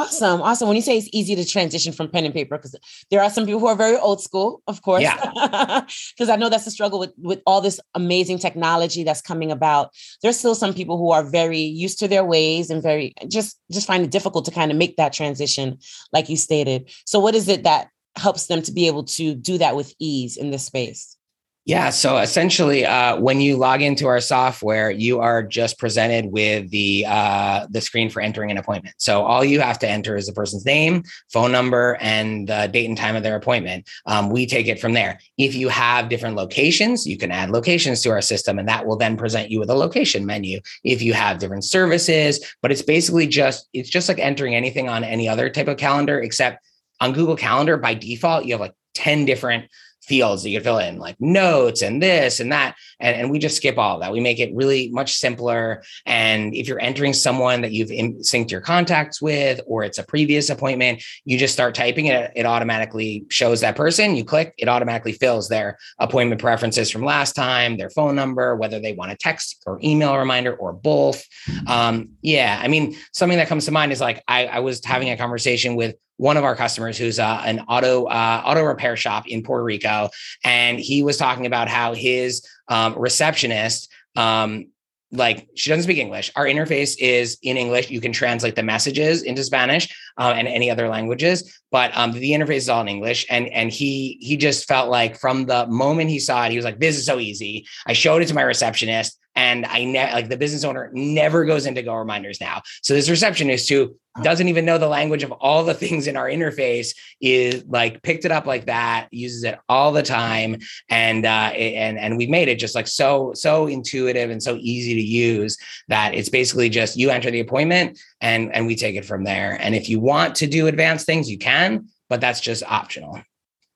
Awesome. 0.00 0.40
Awesome. 0.40 0.68
When 0.68 0.76
you 0.76 0.82
say 0.82 0.96
it's 0.96 1.08
easy 1.12 1.36
to 1.36 1.44
transition 1.44 1.92
from 1.92 2.08
pen 2.08 2.24
and 2.24 2.32
paper, 2.32 2.56
because 2.56 2.74
there 3.10 3.22
are 3.22 3.28
some 3.28 3.44
people 3.44 3.60
who 3.60 3.66
are 3.66 3.76
very 3.76 3.96
old 3.96 4.22
school, 4.22 4.62
of 4.66 4.82
course. 4.82 5.02
Yeah. 5.02 5.84
Because 6.16 6.28
I 6.28 6.36
know 6.36 6.48
that's 6.48 6.64
the 6.64 6.70
struggle 6.70 6.98
with, 6.98 7.12
with 7.18 7.40
all 7.46 7.60
this 7.60 7.80
amazing 7.94 8.38
technology 8.38 9.04
that's 9.04 9.20
coming 9.20 9.50
about. 9.50 9.92
There's 10.22 10.38
still 10.38 10.54
some 10.54 10.74
people 10.74 10.96
who 10.98 11.10
are 11.10 11.22
very 11.22 11.60
used 11.60 11.98
to 12.00 12.08
their 12.08 12.24
ways 12.24 12.70
and 12.70 12.82
very 12.82 13.14
just 13.28 13.58
just 13.70 13.86
find 13.86 14.04
it 14.04 14.10
difficult 14.10 14.44
to 14.46 14.50
kind 14.50 14.70
of 14.70 14.76
make 14.78 14.96
that 14.96 15.12
transition, 15.12 15.78
like 16.12 16.28
you 16.28 16.36
stated. 16.36 16.90
So 17.04 17.18
what 17.20 17.34
is 17.34 17.48
it 17.48 17.64
that 17.64 17.88
helps 18.16 18.46
them 18.46 18.62
to 18.62 18.72
be 18.72 18.86
able 18.86 19.04
to 19.04 19.34
do 19.34 19.58
that 19.58 19.76
with 19.76 19.94
ease 19.98 20.36
in 20.36 20.50
this 20.50 20.64
space? 20.64 21.16
Yeah. 21.66 21.90
So 21.90 22.16
essentially, 22.16 22.86
uh, 22.86 23.20
when 23.20 23.40
you 23.40 23.56
log 23.56 23.82
into 23.82 24.06
our 24.06 24.20
software, 24.20 24.90
you 24.90 25.20
are 25.20 25.42
just 25.42 25.78
presented 25.78 26.32
with 26.32 26.70
the 26.70 27.04
uh, 27.06 27.66
the 27.70 27.82
screen 27.82 28.08
for 28.08 28.22
entering 28.22 28.50
an 28.50 28.56
appointment. 28.56 28.94
So 28.98 29.22
all 29.22 29.44
you 29.44 29.60
have 29.60 29.78
to 29.80 29.88
enter 29.88 30.16
is 30.16 30.26
the 30.26 30.32
person's 30.32 30.64
name, 30.64 31.04
phone 31.30 31.52
number, 31.52 31.98
and 32.00 32.48
the 32.48 32.66
date 32.72 32.88
and 32.88 32.96
time 32.96 33.14
of 33.14 33.22
their 33.22 33.36
appointment. 33.36 33.88
Um, 34.06 34.30
we 34.30 34.46
take 34.46 34.68
it 34.68 34.80
from 34.80 34.94
there. 34.94 35.20
If 35.36 35.54
you 35.54 35.68
have 35.68 36.08
different 36.08 36.34
locations, 36.34 37.06
you 37.06 37.18
can 37.18 37.30
add 37.30 37.50
locations 37.50 38.00
to 38.02 38.10
our 38.10 38.22
system, 38.22 38.58
and 38.58 38.66
that 38.66 38.86
will 38.86 38.96
then 38.96 39.18
present 39.18 39.50
you 39.50 39.60
with 39.60 39.68
a 39.68 39.74
location 39.74 40.24
menu. 40.24 40.60
If 40.82 41.02
you 41.02 41.12
have 41.12 41.38
different 41.38 41.64
services, 41.64 42.40
but 42.62 42.72
it's 42.72 42.82
basically 42.82 43.26
just 43.26 43.68
it's 43.74 43.90
just 43.90 44.08
like 44.08 44.18
entering 44.18 44.54
anything 44.54 44.88
on 44.88 45.04
any 45.04 45.28
other 45.28 45.50
type 45.50 45.68
of 45.68 45.76
calendar, 45.76 46.20
except 46.20 46.64
on 47.00 47.12
Google 47.12 47.36
Calendar 47.36 47.76
by 47.76 47.92
default, 47.92 48.46
you 48.46 48.54
have 48.54 48.60
like 48.60 48.74
ten 48.94 49.26
different 49.26 49.66
fields 50.10 50.42
that 50.42 50.50
you 50.50 50.58
can 50.58 50.64
fill 50.64 50.78
in, 50.78 50.98
like 50.98 51.14
notes 51.20 51.82
and 51.82 52.02
this 52.02 52.40
and 52.40 52.50
that. 52.50 52.74
And, 52.98 53.16
and 53.16 53.30
we 53.30 53.38
just 53.38 53.56
skip 53.56 53.78
all 53.78 54.00
that. 54.00 54.10
We 54.10 54.18
make 54.18 54.40
it 54.40 54.52
really 54.52 54.90
much 54.90 55.14
simpler. 55.14 55.84
And 56.04 56.52
if 56.52 56.66
you're 56.66 56.80
entering 56.80 57.14
someone 57.14 57.60
that 57.60 57.70
you've 57.70 57.92
in, 57.92 58.16
synced 58.16 58.50
your 58.50 58.60
contacts 58.60 59.22
with, 59.22 59.60
or 59.66 59.84
it's 59.84 59.98
a 59.98 60.02
previous 60.02 60.50
appointment, 60.50 61.04
you 61.24 61.38
just 61.38 61.54
start 61.54 61.76
typing 61.76 62.06
it. 62.06 62.32
It 62.34 62.44
automatically 62.44 63.24
shows 63.28 63.60
that 63.60 63.76
person. 63.76 64.16
You 64.16 64.24
click, 64.24 64.52
it 64.58 64.66
automatically 64.66 65.12
fills 65.12 65.48
their 65.48 65.78
appointment 66.00 66.40
preferences 66.40 66.90
from 66.90 67.04
last 67.04 67.34
time, 67.34 67.76
their 67.76 67.90
phone 67.90 68.16
number, 68.16 68.56
whether 68.56 68.80
they 68.80 68.94
want 68.94 69.12
a 69.12 69.16
text 69.16 69.62
or 69.64 69.78
email 69.84 70.18
reminder 70.18 70.56
or 70.56 70.72
both. 70.72 71.24
Um, 71.68 72.10
yeah, 72.20 72.58
I 72.60 72.66
mean, 72.66 72.96
something 73.12 73.38
that 73.38 73.46
comes 73.46 73.66
to 73.66 73.70
mind 73.70 73.92
is 73.92 74.00
like 74.00 74.24
I, 74.26 74.46
I 74.46 74.58
was 74.58 74.84
having 74.84 75.10
a 75.10 75.16
conversation 75.16 75.76
with 75.76 75.94
one 76.20 76.36
of 76.36 76.44
our 76.44 76.54
customers 76.54 76.98
who's 76.98 77.18
uh, 77.18 77.42
an 77.46 77.60
auto 77.60 78.04
uh, 78.04 78.42
auto 78.44 78.62
repair 78.62 78.94
shop 78.94 79.26
in 79.26 79.42
Puerto 79.42 79.64
Rico, 79.64 80.10
and 80.44 80.78
he 80.78 81.02
was 81.02 81.16
talking 81.16 81.46
about 81.46 81.66
how 81.66 81.94
his 81.94 82.46
um, 82.68 82.94
receptionist 82.98 83.90
um, 84.16 84.66
like 85.12 85.48
she 85.54 85.70
doesn't 85.70 85.84
speak 85.84 85.96
English. 85.96 86.30
Our 86.36 86.44
interface 86.44 86.94
is 86.98 87.38
in 87.42 87.56
English. 87.56 87.90
You 87.90 88.02
can 88.02 88.12
translate 88.12 88.54
the 88.54 88.62
messages 88.62 89.22
into 89.22 89.42
Spanish 89.42 89.88
uh, 90.18 90.34
and 90.36 90.46
any 90.46 90.70
other 90.70 90.88
languages, 90.88 91.58
but 91.72 91.90
um, 91.96 92.12
the 92.12 92.32
interface 92.32 92.56
is 92.56 92.68
all 92.68 92.82
in 92.82 92.88
English. 92.88 93.26
And 93.30 93.48
and 93.48 93.72
he 93.72 94.18
he 94.20 94.36
just 94.36 94.68
felt 94.68 94.90
like 94.90 95.18
from 95.18 95.46
the 95.46 95.66
moment 95.68 96.10
he 96.10 96.20
saw 96.20 96.44
it, 96.44 96.50
he 96.50 96.56
was 96.56 96.66
like, 96.66 96.80
"This 96.80 96.98
is 96.98 97.06
so 97.06 97.18
easy." 97.18 97.66
I 97.86 97.94
showed 97.94 98.20
it 98.20 98.28
to 98.28 98.34
my 98.34 98.42
receptionist. 98.42 99.18
And 99.34 99.64
I 99.66 99.84
ne- 99.84 100.12
like 100.12 100.28
the 100.28 100.36
business 100.36 100.64
owner 100.64 100.90
never 100.92 101.44
goes 101.44 101.66
into 101.66 101.82
Go 101.82 101.94
Reminders 101.94 102.40
now. 102.40 102.62
So 102.82 102.94
this 102.94 103.08
receptionist 103.08 103.68
who 103.68 103.96
doesn't 104.22 104.48
even 104.48 104.64
know 104.64 104.76
the 104.76 104.88
language 104.88 105.22
of 105.22 105.32
all 105.32 105.64
the 105.64 105.74
things 105.82 106.06
in 106.06 106.16
our 106.16 106.28
interface 106.28 106.94
is 107.20 107.64
like 107.66 108.02
picked 108.02 108.24
it 108.24 108.32
up 108.32 108.46
like 108.46 108.66
that, 108.66 109.08
uses 109.10 109.44
it 109.44 109.58
all 109.68 109.92
the 109.92 110.02
time, 110.02 110.58
and 110.88 111.24
uh, 111.24 111.52
and 111.54 111.98
and 111.98 112.16
we've 112.16 112.30
made 112.30 112.48
it 112.48 112.58
just 112.58 112.74
like 112.74 112.88
so 112.88 113.32
so 113.34 113.66
intuitive 113.66 114.30
and 114.30 114.42
so 114.42 114.56
easy 114.60 114.94
to 114.94 115.02
use 115.02 115.56
that 115.88 116.14
it's 116.14 116.28
basically 116.28 116.68
just 116.68 116.96
you 116.96 117.10
enter 117.10 117.30
the 117.30 117.40
appointment 117.40 117.98
and 118.20 118.54
and 118.54 118.66
we 118.66 118.74
take 118.74 118.96
it 118.96 119.04
from 119.04 119.24
there. 119.24 119.56
And 119.60 119.74
if 119.74 119.88
you 119.88 120.00
want 120.00 120.34
to 120.36 120.46
do 120.46 120.66
advanced 120.66 121.06
things, 121.06 121.30
you 121.30 121.38
can, 121.38 121.88
but 122.08 122.20
that's 122.20 122.40
just 122.40 122.62
optional. 122.64 123.20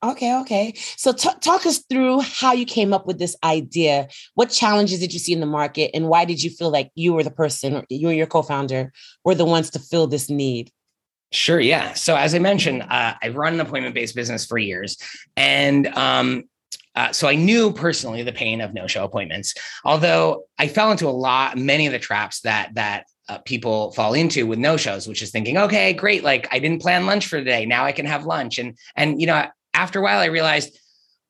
Okay, 0.04 0.38
okay. 0.40 0.74
So 0.96 1.12
t- 1.12 1.30
talk 1.40 1.64
us 1.64 1.78
through 1.88 2.20
how 2.20 2.52
you 2.52 2.66
came 2.66 2.92
up 2.92 3.06
with 3.06 3.18
this 3.18 3.34
idea. 3.42 4.08
What 4.34 4.50
challenges 4.50 5.00
did 5.00 5.14
you 5.14 5.18
see 5.18 5.32
in 5.32 5.40
the 5.40 5.46
market, 5.46 5.90
and 5.94 6.08
why 6.08 6.26
did 6.26 6.42
you 6.42 6.50
feel 6.50 6.70
like 6.70 6.90
you 6.94 7.14
were 7.14 7.22
the 7.22 7.30
person, 7.30 7.76
or 7.76 7.84
you 7.88 8.08
and 8.08 8.18
your 8.18 8.26
co-founder, 8.26 8.92
were 9.24 9.34
the 9.34 9.46
ones 9.46 9.70
to 9.70 9.78
fill 9.78 10.06
this 10.06 10.28
need? 10.28 10.70
Sure. 11.32 11.58
Yeah. 11.58 11.94
So 11.94 12.16
as 12.16 12.34
I 12.34 12.38
mentioned, 12.38 12.82
uh, 12.82 13.14
I've 13.20 13.34
run 13.34 13.54
an 13.54 13.60
appointment-based 13.60 14.14
business 14.14 14.44
for 14.44 14.58
years, 14.58 14.98
and 15.36 15.86
um, 15.88 16.44
uh, 16.94 17.12
so 17.12 17.26
I 17.26 17.34
knew 17.34 17.72
personally 17.72 18.22
the 18.22 18.32
pain 18.32 18.60
of 18.60 18.74
no-show 18.74 19.04
appointments. 19.04 19.54
Although 19.84 20.44
I 20.58 20.68
fell 20.68 20.92
into 20.92 21.08
a 21.08 21.10
lot, 21.10 21.56
many 21.56 21.86
of 21.86 21.92
the 21.92 21.98
traps 21.98 22.40
that 22.42 22.74
that 22.74 23.06
uh, 23.28 23.38
people 23.38 23.90
fall 23.92 24.12
into 24.12 24.46
with 24.46 24.58
no 24.58 24.76
shows, 24.76 25.08
which 25.08 25.22
is 25.22 25.30
thinking, 25.30 25.56
okay, 25.56 25.94
great, 25.94 26.22
like 26.22 26.46
I 26.52 26.58
didn't 26.58 26.82
plan 26.82 27.06
lunch 27.06 27.26
for 27.26 27.38
today, 27.38 27.64
now 27.64 27.84
I 27.84 27.92
can 27.92 28.04
have 28.04 28.26
lunch, 28.26 28.58
and 28.58 28.76
and 28.96 29.18
you 29.18 29.26
know 29.26 29.46
after 29.74 29.98
a 29.98 30.02
while, 30.02 30.20
I 30.20 30.26
realized, 30.26 30.78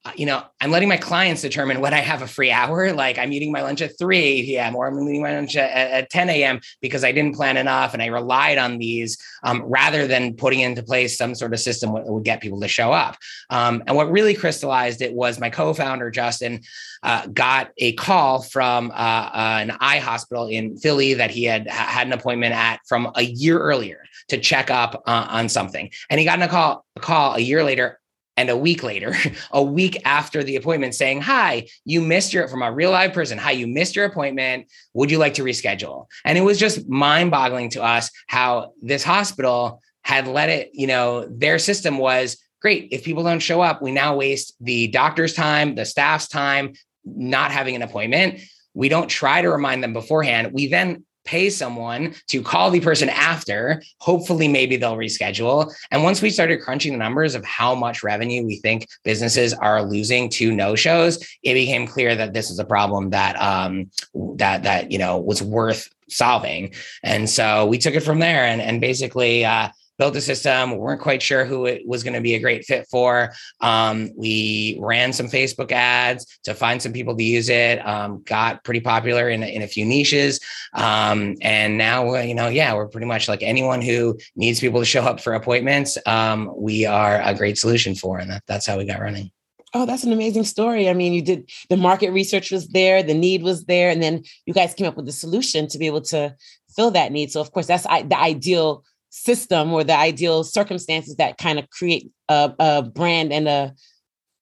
uh, 0.04 0.12
you 0.16 0.26
know, 0.26 0.42
I'm 0.60 0.70
letting 0.70 0.88
my 0.88 0.98
clients 0.98 1.40
determine 1.40 1.80
when 1.80 1.94
I 1.94 2.00
have 2.00 2.20
a 2.20 2.26
free 2.26 2.50
hour. 2.50 2.92
Like 2.94 3.18
I'm 3.18 3.32
eating 3.32 3.50
my 3.50 3.62
lunch 3.62 3.82
at 3.82 3.98
3 3.98 4.42
p.m. 4.42 4.76
or 4.76 4.86
I'm 4.86 5.08
eating 5.08 5.22
my 5.22 5.34
lunch 5.34 5.56
at, 5.56 5.70
at 5.70 6.10
10 6.10 6.30
a.m. 6.30 6.60
because 6.80 7.04
I 7.04 7.12
didn't 7.12 7.34
plan 7.34 7.56
enough 7.56 7.92
and 7.92 8.02
I 8.02 8.06
relied 8.06 8.58
on 8.58 8.78
these 8.78 9.18
um, 9.42 9.62
rather 9.62 10.06
than 10.06 10.34
putting 10.34 10.60
into 10.60 10.82
place 10.82 11.16
some 11.16 11.34
sort 11.34 11.52
of 11.52 11.60
system 11.60 11.92
that 11.94 12.06
would 12.06 12.24
get 12.24 12.40
people 12.40 12.60
to 12.60 12.68
show 12.68 12.92
up. 12.92 13.16
Um, 13.50 13.82
and 13.86 13.96
what 13.96 14.10
really 14.10 14.34
crystallized 14.34 15.02
it 15.02 15.12
was 15.12 15.40
my 15.40 15.50
co-founder 15.50 16.10
Justin 16.10 16.60
uh, 17.04 17.26
got 17.26 17.70
a 17.78 17.92
call 17.92 18.42
from 18.42 18.90
uh, 18.90 18.94
uh, 18.94 19.58
an 19.60 19.76
eye 19.80 19.98
hospital 19.98 20.46
in 20.46 20.76
Philly 20.78 21.14
that 21.14 21.30
he 21.30 21.44
had 21.44 21.68
had 21.68 22.06
an 22.06 22.12
appointment 22.12 22.54
at 22.54 22.80
from 22.88 23.12
a 23.14 23.22
year 23.22 23.58
earlier 23.58 24.04
to 24.28 24.38
check 24.38 24.70
up 24.70 25.02
uh, 25.06 25.26
on 25.28 25.48
something, 25.50 25.90
and 26.08 26.18
he 26.18 26.24
got 26.24 26.40
a 26.40 26.48
call 26.48 26.84
a 26.96 27.00
call 27.00 27.34
a 27.34 27.40
year 27.40 27.62
later 27.62 28.00
and 28.36 28.50
a 28.50 28.56
week 28.56 28.82
later, 28.82 29.14
a 29.52 29.62
week 29.62 30.00
after 30.04 30.42
the 30.42 30.56
appointment, 30.56 30.94
saying, 30.94 31.22
Hi, 31.22 31.68
you 31.84 32.00
missed 32.00 32.32
your 32.32 32.48
from 32.48 32.62
a 32.62 32.72
real 32.72 32.90
live 32.90 33.12
person. 33.12 33.38
Hi, 33.38 33.52
you 33.52 33.66
missed 33.66 33.96
your 33.96 34.04
appointment. 34.04 34.70
Would 34.94 35.10
you 35.10 35.18
like 35.18 35.34
to 35.34 35.44
reschedule? 35.44 36.06
And 36.24 36.36
it 36.38 36.42
was 36.42 36.58
just 36.58 36.88
mind 36.88 37.30
boggling 37.30 37.70
to 37.70 37.82
us 37.82 38.10
how 38.26 38.72
this 38.82 39.04
hospital 39.04 39.80
had 40.02 40.26
let 40.26 40.50
it, 40.50 40.70
you 40.74 40.86
know, 40.86 41.26
their 41.26 41.58
system 41.58 41.98
was 41.98 42.36
great. 42.60 42.88
If 42.92 43.04
people 43.04 43.24
don't 43.24 43.40
show 43.40 43.60
up, 43.60 43.82
we 43.82 43.92
now 43.92 44.16
waste 44.16 44.54
the 44.60 44.88
doctor's 44.88 45.34
time, 45.34 45.74
the 45.74 45.84
staff's 45.84 46.28
time, 46.28 46.74
not 47.04 47.50
having 47.50 47.74
an 47.74 47.82
appointment. 47.82 48.40
We 48.74 48.88
don't 48.88 49.08
try 49.08 49.40
to 49.42 49.50
remind 49.50 49.82
them 49.82 49.92
beforehand. 49.92 50.52
We 50.52 50.66
then 50.66 51.04
pay 51.24 51.50
someone 51.50 52.14
to 52.28 52.42
call 52.42 52.70
the 52.70 52.80
person 52.80 53.08
after. 53.08 53.82
Hopefully, 53.98 54.48
maybe 54.48 54.76
they'll 54.76 54.96
reschedule. 54.96 55.72
And 55.90 56.02
once 56.02 56.22
we 56.22 56.30
started 56.30 56.60
crunching 56.60 56.92
the 56.92 56.98
numbers 56.98 57.34
of 57.34 57.44
how 57.44 57.74
much 57.74 58.02
revenue 58.02 58.44
we 58.44 58.56
think 58.56 58.88
businesses 59.02 59.54
are 59.54 59.82
losing 59.82 60.28
to 60.30 60.52
no 60.52 60.74
shows, 60.74 61.18
it 61.42 61.54
became 61.54 61.86
clear 61.86 62.14
that 62.14 62.32
this 62.32 62.50
is 62.50 62.58
a 62.58 62.64
problem 62.64 63.10
that 63.10 63.40
um, 63.40 63.90
that 64.36 64.62
that 64.62 64.90
you 64.90 64.98
know 64.98 65.18
was 65.18 65.42
worth 65.42 65.88
solving. 66.08 66.72
And 67.02 67.28
so 67.28 67.66
we 67.66 67.78
took 67.78 67.94
it 67.94 68.00
from 68.00 68.18
there 68.18 68.44
and 68.44 68.60
and 68.60 68.80
basically. 68.80 69.44
Uh, 69.44 69.68
built 69.98 70.16
a 70.16 70.20
system. 70.20 70.72
We 70.72 70.78
weren't 70.78 71.00
quite 71.00 71.22
sure 71.22 71.44
who 71.44 71.66
it 71.66 71.86
was 71.86 72.02
going 72.02 72.14
to 72.14 72.20
be 72.20 72.34
a 72.34 72.40
great 72.40 72.64
fit 72.64 72.86
for. 72.90 73.32
Um, 73.60 74.10
we 74.16 74.78
ran 74.80 75.12
some 75.12 75.26
Facebook 75.26 75.72
ads 75.72 76.26
to 76.44 76.54
find 76.54 76.80
some 76.80 76.92
people 76.92 77.16
to 77.16 77.22
use 77.22 77.48
it. 77.48 77.84
Um, 77.86 78.22
got 78.24 78.64
pretty 78.64 78.80
popular 78.80 79.28
in, 79.28 79.42
in 79.42 79.62
a 79.62 79.68
few 79.68 79.84
niches, 79.84 80.40
um, 80.74 81.36
and 81.42 81.78
now 81.78 82.14
you 82.20 82.34
know, 82.34 82.48
yeah, 82.48 82.74
we're 82.74 82.88
pretty 82.88 83.06
much 83.06 83.28
like 83.28 83.42
anyone 83.42 83.80
who 83.80 84.18
needs 84.36 84.60
people 84.60 84.80
to 84.80 84.86
show 84.86 85.02
up 85.02 85.20
for 85.20 85.34
appointments. 85.34 85.98
Um, 86.06 86.50
we 86.56 86.86
are 86.86 87.20
a 87.22 87.34
great 87.34 87.58
solution 87.58 87.94
for, 87.94 88.18
and 88.18 88.30
that, 88.30 88.42
that's 88.46 88.66
how 88.66 88.78
we 88.78 88.84
got 88.84 89.00
running. 89.00 89.30
Oh, 89.76 89.86
that's 89.86 90.04
an 90.04 90.12
amazing 90.12 90.44
story. 90.44 90.88
I 90.88 90.92
mean, 90.92 91.12
you 91.12 91.20
did 91.20 91.50
the 91.68 91.76
market 91.76 92.10
research 92.12 92.52
was 92.52 92.68
there, 92.68 93.02
the 93.02 93.14
need 93.14 93.42
was 93.42 93.64
there, 93.64 93.90
and 93.90 94.00
then 94.00 94.22
you 94.46 94.54
guys 94.54 94.72
came 94.72 94.86
up 94.86 94.96
with 94.96 95.06
the 95.06 95.12
solution 95.12 95.66
to 95.68 95.78
be 95.78 95.86
able 95.86 96.02
to 96.02 96.36
fill 96.76 96.92
that 96.92 97.10
need. 97.10 97.32
So, 97.32 97.40
of 97.40 97.50
course, 97.50 97.66
that's 97.66 97.82
the 97.82 98.16
ideal 98.16 98.84
system 99.14 99.72
or 99.72 99.84
the 99.84 99.96
ideal 99.96 100.42
circumstances 100.42 101.14
that 101.16 101.38
kind 101.38 101.60
of 101.60 101.70
create 101.70 102.10
a, 102.28 102.52
a 102.58 102.82
brand 102.82 103.32
and 103.32 103.46
a 103.46 103.72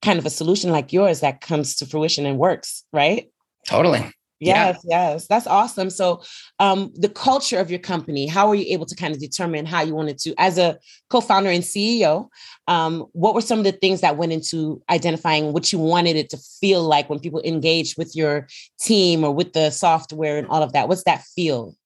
kind 0.00 0.18
of 0.18 0.24
a 0.24 0.30
solution 0.30 0.70
like 0.70 0.94
yours 0.94 1.20
that 1.20 1.42
comes 1.42 1.76
to 1.76 1.84
fruition 1.84 2.24
and 2.24 2.38
works, 2.38 2.82
right? 2.90 3.30
Totally. 3.68 4.10
Yes, 4.40 4.80
yeah. 4.84 5.10
yes. 5.10 5.28
That's 5.28 5.46
awesome. 5.46 5.90
So 5.90 6.22
um 6.58 6.90
the 6.94 7.10
culture 7.10 7.58
of 7.58 7.70
your 7.70 7.78
company, 7.80 8.26
how 8.26 8.48
were 8.48 8.54
you 8.54 8.64
able 8.72 8.86
to 8.86 8.96
kind 8.96 9.14
of 9.14 9.20
determine 9.20 9.66
how 9.66 9.82
you 9.82 9.94
wanted 9.94 10.18
to 10.20 10.34
as 10.38 10.56
a 10.56 10.78
co-founder 11.10 11.50
and 11.50 11.62
CEO, 11.62 12.28
um, 12.66 13.06
what 13.12 13.34
were 13.34 13.42
some 13.42 13.58
of 13.58 13.64
the 13.64 13.72
things 13.72 14.00
that 14.00 14.16
went 14.16 14.32
into 14.32 14.82
identifying 14.88 15.52
what 15.52 15.70
you 15.70 15.78
wanted 15.78 16.16
it 16.16 16.30
to 16.30 16.38
feel 16.60 16.82
like 16.82 17.10
when 17.10 17.20
people 17.20 17.42
engage 17.44 17.96
with 17.98 18.16
your 18.16 18.48
team 18.80 19.22
or 19.22 19.32
with 19.32 19.52
the 19.52 19.70
software 19.70 20.38
and 20.38 20.48
all 20.48 20.62
of 20.62 20.72
that? 20.72 20.88
What's 20.88 21.04
that 21.04 21.22
feel? 21.36 21.76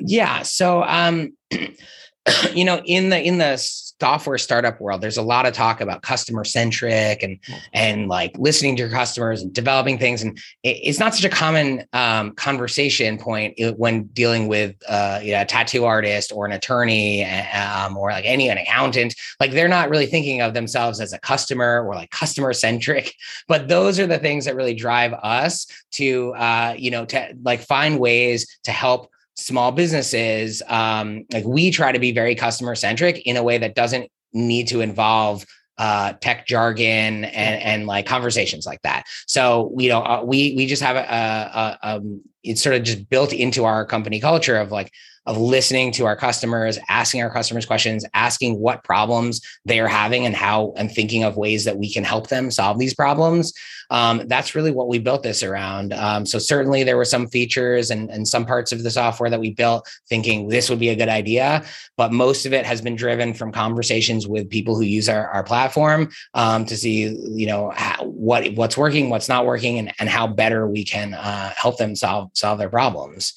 Yeah. 0.00 0.42
So, 0.42 0.82
um, 0.84 1.36
you 2.52 2.64
know, 2.64 2.80
in 2.84 3.08
the 3.08 3.20
in 3.20 3.38
the 3.38 3.56
software 3.56 4.38
startup 4.38 4.80
world, 4.80 5.00
there's 5.00 5.16
a 5.16 5.22
lot 5.22 5.46
of 5.46 5.54
talk 5.54 5.80
about 5.80 6.02
customer 6.02 6.44
centric 6.44 7.22
and 7.22 7.38
and 7.72 8.08
like 8.08 8.32
listening 8.38 8.76
to 8.76 8.82
your 8.82 8.90
customers 8.90 9.42
and 9.42 9.52
developing 9.52 9.98
things. 9.98 10.22
And 10.22 10.36
it, 10.62 10.76
it's 10.82 10.98
not 11.00 11.14
such 11.14 11.24
a 11.24 11.28
common 11.28 11.84
um, 11.92 12.32
conversation 12.32 13.18
point 13.18 13.54
when 13.76 14.04
dealing 14.04 14.46
with 14.46 14.74
uh, 14.88 15.20
you 15.22 15.32
know, 15.32 15.42
a 15.42 15.44
tattoo 15.44 15.84
artist 15.84 16.32
or 16.32 16.46
an 16.46 16.52
attorney 16.52 17.24
um, 17.24 17.96
or 17.96 18.10
like 18.10 18.24
any 18.24 18.48
an 18.48 18.58
accountant. 18.58 19.14
Like 19.40 19.50
they're 19.50 19.68
not 19.68 19.90
really 19.90 20.06
thinking 20.06 20.40
of 20.42 20.54
themselves 20.54 21.00
as 21.00 21.12
a 21.12 21.18
customer 21.18 21.84
or 21.84 21.94
like 21.94 22.10
customer 22.10 22.52
centric. 22.52 23.14
But 23.48 23.68
those 23.68 23.98
are 23.98 24.06
the 24.06 24.18
things 24.18 24.44
that 24.44 24.56
really 24.56 24.74
drive 24.74 25.12
us 25.12 25.66
to 25.92 26.32
uh, 26.34 26.74
you 26.76 26.90
know 26.90 27.04
to 27.06 27.34
like 27.42 27.60
find 27.60 27.98
ways 27.98 28.46
to 28.64 28.72
help 28.72 29.10
small 29.36 29.72
businesses 29.72 30.62
um, 30.68 31.24
like 31.32 31.44
we 31.44 31.70
try 31.70 31.92
to 31.92 31.98
be 31.98 32.12
very 32.12 32.34
customer 32.34 32.74
centric 32.74 33.18
in 33.26 33.36
a 33.36 33.42
way 33.42 33.58
that 33.58 33.74
doesn't 33.74 34.10
need 34.32 34.68
to 34.68 34.80
involve 34.80 35.44
uh, 35.78 36.12
tech 36.20 36.46
jargon 36.46 37.24
and 37.24 37.62
and 37.62 37.86
like 37.86 38.06
conversations 38.06 38.66
like 38.66 38.80
that. 38.82 39.04
So 39.26 39.72
you 39.78 39.88
know 39.88 40.02
uh, 40.02 40.22
we 40.24 40.54
we 40.56 40.66
just 40.66 40.82
have 40.82 40.96
a, 40.96 41.00
a, 41.00 41.78
a 41.82 41.96
um, 41.96 42.22
it's 42.42 42.62
sort 42.62 42.76
of 42.76 42.82
just 42.82 43.08
built 43.08 43.32
into 43.32 43.64
our 43.64 43.84
company 43.86 44.20
culture 44.20 44.56
of 44.56 44.70
like 44.70 44.92
of 45.26 45.38
listening 45.38 45.92
to 45.92 46.06
our 46.06 46.16
customers, 46.16 46.78
asking 46.88 47.22
our 47.22 47.30
customers 47.30 47.66
questions, 47.66 48.04
asking 48.14 48.58
what 48.58 48.82
problems 48.84 49.40
they 49.64 49.80
are 49.80 49.88
having 49.88 50.26
and 50.26 50.34
how, 50.34 50.72
and 50.76 50.90
thinking 50.90 51.22
of 51.22 51.36
ways 51.36 51.64
that 51.64 51.78
we 51.78 51.92
can 51.92 52.04
help 52.04 52.28
them 52.28 52.50
solve 52.50 52.78
these 52.78 52.94
problems. 52.94 53.52
Um, 53.90 54.22
that's 54.26 54.54
really 54.54 54.70
what 54.70 54.88
we 54.88 54.98
built 54.98 55.22
this 55.22 55.42
around. 55.42 55.92
Um, 55.92 56.24
so 56.24 56.38
certainly 56.38 56.82
there 56.82 56.96
were 56.96 57.04
some 57.04 57.28
features 57.28 57.90
and, 57.90 58.10
and 58.10 58.26
some 58.26 58.46
parts 58.46 58.72
of 58.72 58.82
the 58.82 58.90
software 58.90 59.28
that 59.28 59.38
we 59.38 59.52
built 59.52 59.88
thinking 60.08 60.48
this 60.48 60.70
would 60.70 60.78
be 60.78 60.88
a 60.88 60.96
good 60.96 61.10
idea, 61.10 61.64
but 61.96 62.10
most 62.10 62.46
of 62.46 62.52
it 62.52 62.64
has 62.64 62.80
been 62.80 62.96
driven 62.96 63.34
from 63.34 63.52
conversations 63.52 64.26
with 64.26 64.48
people 64.48 64.74
who 64.74 64.82
use 64.82 65.08
our, 65.08 65.28
our 65.28 65.44
platform 65.44 66.08
um, 66.34 66.64
to 66.64 66.76
see, 66.76 67.14
you 67.32 67.46
know, 67.46 67.70
how, 67.76 68.02
what 68.04 68.52
what's 68.54 68.76
working, 68.76 69.10
what's 69.10 69.28
not 69.28 69.46
working, 69.46 69.78
and, 69.78 69.92
and 69.98 70.08
how 70.08 70.26
better 70.26 70.66
we 70.66 70.84
can 70.84 71.14
uh, 71.14 71.52
help 71.56 71.76
them 71.76 71.94
solve 71.94 72.30
solve 72.34 72.58
their 72.58 72.70
problems. 72.70 73.34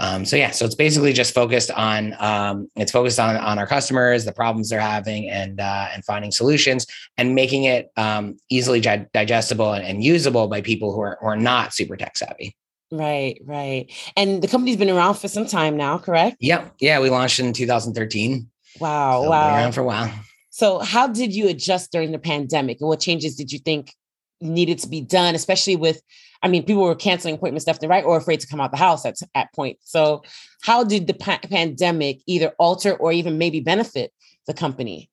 Um, 0.00 0.24
so 0.24 0.34
yeah, 0.34 0.50
so 0.50 0.64
it's 0.64 0.74
basically 0.74 1.12
just 1.12 1.34
focused 1.34 1.70
on 1.72 2.16
um, 2.18 2.68
it's 2.74 2.90
focused 2.90 3.20
on 3.20 3.36
on 3.36 3.58
our 3.58 3.66
customers, 3.66 4.24
the 4.24 4.32
problems 4.32 4.70
they're 4.70 4.80
having, 4.80 5.28
and 5.28 5.60
uh, 5.60 5.88
and 5.92 6.02
finding 6.06 6.32
solutions 6.32 6.86
and 7.18 7.34
making 7.34 7.64
it 7.64 7.90
um, 7.98 8.38
easily 8.48 8.80
gi- 8.80 9.06
digestible 9.12 9.74
and, 9.74 9.84
and, 9.84 10.02
usable 10.02 10.48
by 10.48 10.62
people 10.62 10.94
who 10.94 11.00
are 11.02 11.18
who 11.20 11.26
are 11.26 11.36
not 11.36 11.74
super 11.74 11.96
tech 11.96 12.16
savvy. 12.16 12.56
Right, 12.90 13.40
right. 13.44 13.92
And 14.16 14.42
the 14.42 14.48
company's 14.48 14.78
been 14.78 14.88
around 14.88 15.14
for 15.14 15.28
some 15.28 15.46
time 15.46 15.76
now, 15.76 15.98
correct? 15.98 16.38
Yeah, 16.40 16.68
yeah. 16.80 16.98
We 16.98 17.10
launched 17.10 17.38
in 17.38 17.52
2013. 17.52 18.48
Wow, 18.80 19.22
so 19.22 19.30
wow. 19.30 19.54
around 19.54 19.72
for 19.72 19.82
a 19.82 19.84
while. 19.84 20.10
So, 20.48 20.78
how 20.78 21.08
did 21.08 21.34
you 21.34 21.48
adjust 21.48 21.92
during 21.92 22.10
the 22.10 22.18
pandemic, 22.18 22.78
and 22.80 22.88
what 22.88 23.00
changes 23.00 23.36
did 23.36 23.52
you 23.52 23.58
think 23.58 23.94
needed 24.40 24.78
to 24.80 24.88
be 24.88 25.00
done, 25.00 25.34
especially 25.34 25.76
with 25.76 26.02
I 26.42 26.48
mean, 26.48 26.64
people 26.64 26.82
were 26.82 26.94
canceling 26.94 27.34
appointments 27.34 27.66
left 27.66 27.82
and 27.82 27.90
right 27.90 28.04
or 28.04 28.16
afraid 28.16 28.40
to 28.40 28.46
come 28.46 28.60
out 28.60 28.70
the 28.70 28.78
house 28.78 29.04
at 29.04 29.16
at 29.34 29.52
point. 29.54 29.78
So, 29.82 30.22
how 30.62 30.84
did 30.84 31.06
the 31.06 31.14
pa- 31.14 31.40
pandemic 31.42 32.20
either 32.26 32.52
alter 32.58 32.94
or 32.94 33.12
even 33.12 33.38
maybe 33.38 33.60
benefit 33.60 34.12
the 34.46 34.54
company? 34.54 35.10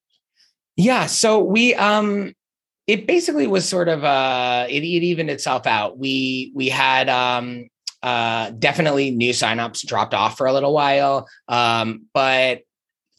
Yeah, 0.75 1.07
so 1.07 1.39
we 1.39 1.75
um 1.75 2.34
it 2.86 3.05
basically 3.07 3.48
was 3.48 3.67
sort 3.67 3.89
of 3.89 4.03
uh 4.03 4.67
it, 4.69 4.84
it 4.84 5.03
evened 5.03 5.29
itself 5.29 5.67
out. 5.67 5.98
We 5.98 6.51
we 6.55 6.69
had 6.69 7.10
um 7.10 7.67
uh 8.03 8.51
definitely 8.51 9.12
new 9.12 9.34
signups 9.34 9.86
dropped 9.86 10.13
off 10.13 10.38
for 10.38 10.48
a 10.48 10.53
little 10.53 10.74
while. 10.74 11.27
Um, 11.48 12.05
but 12.13 12.62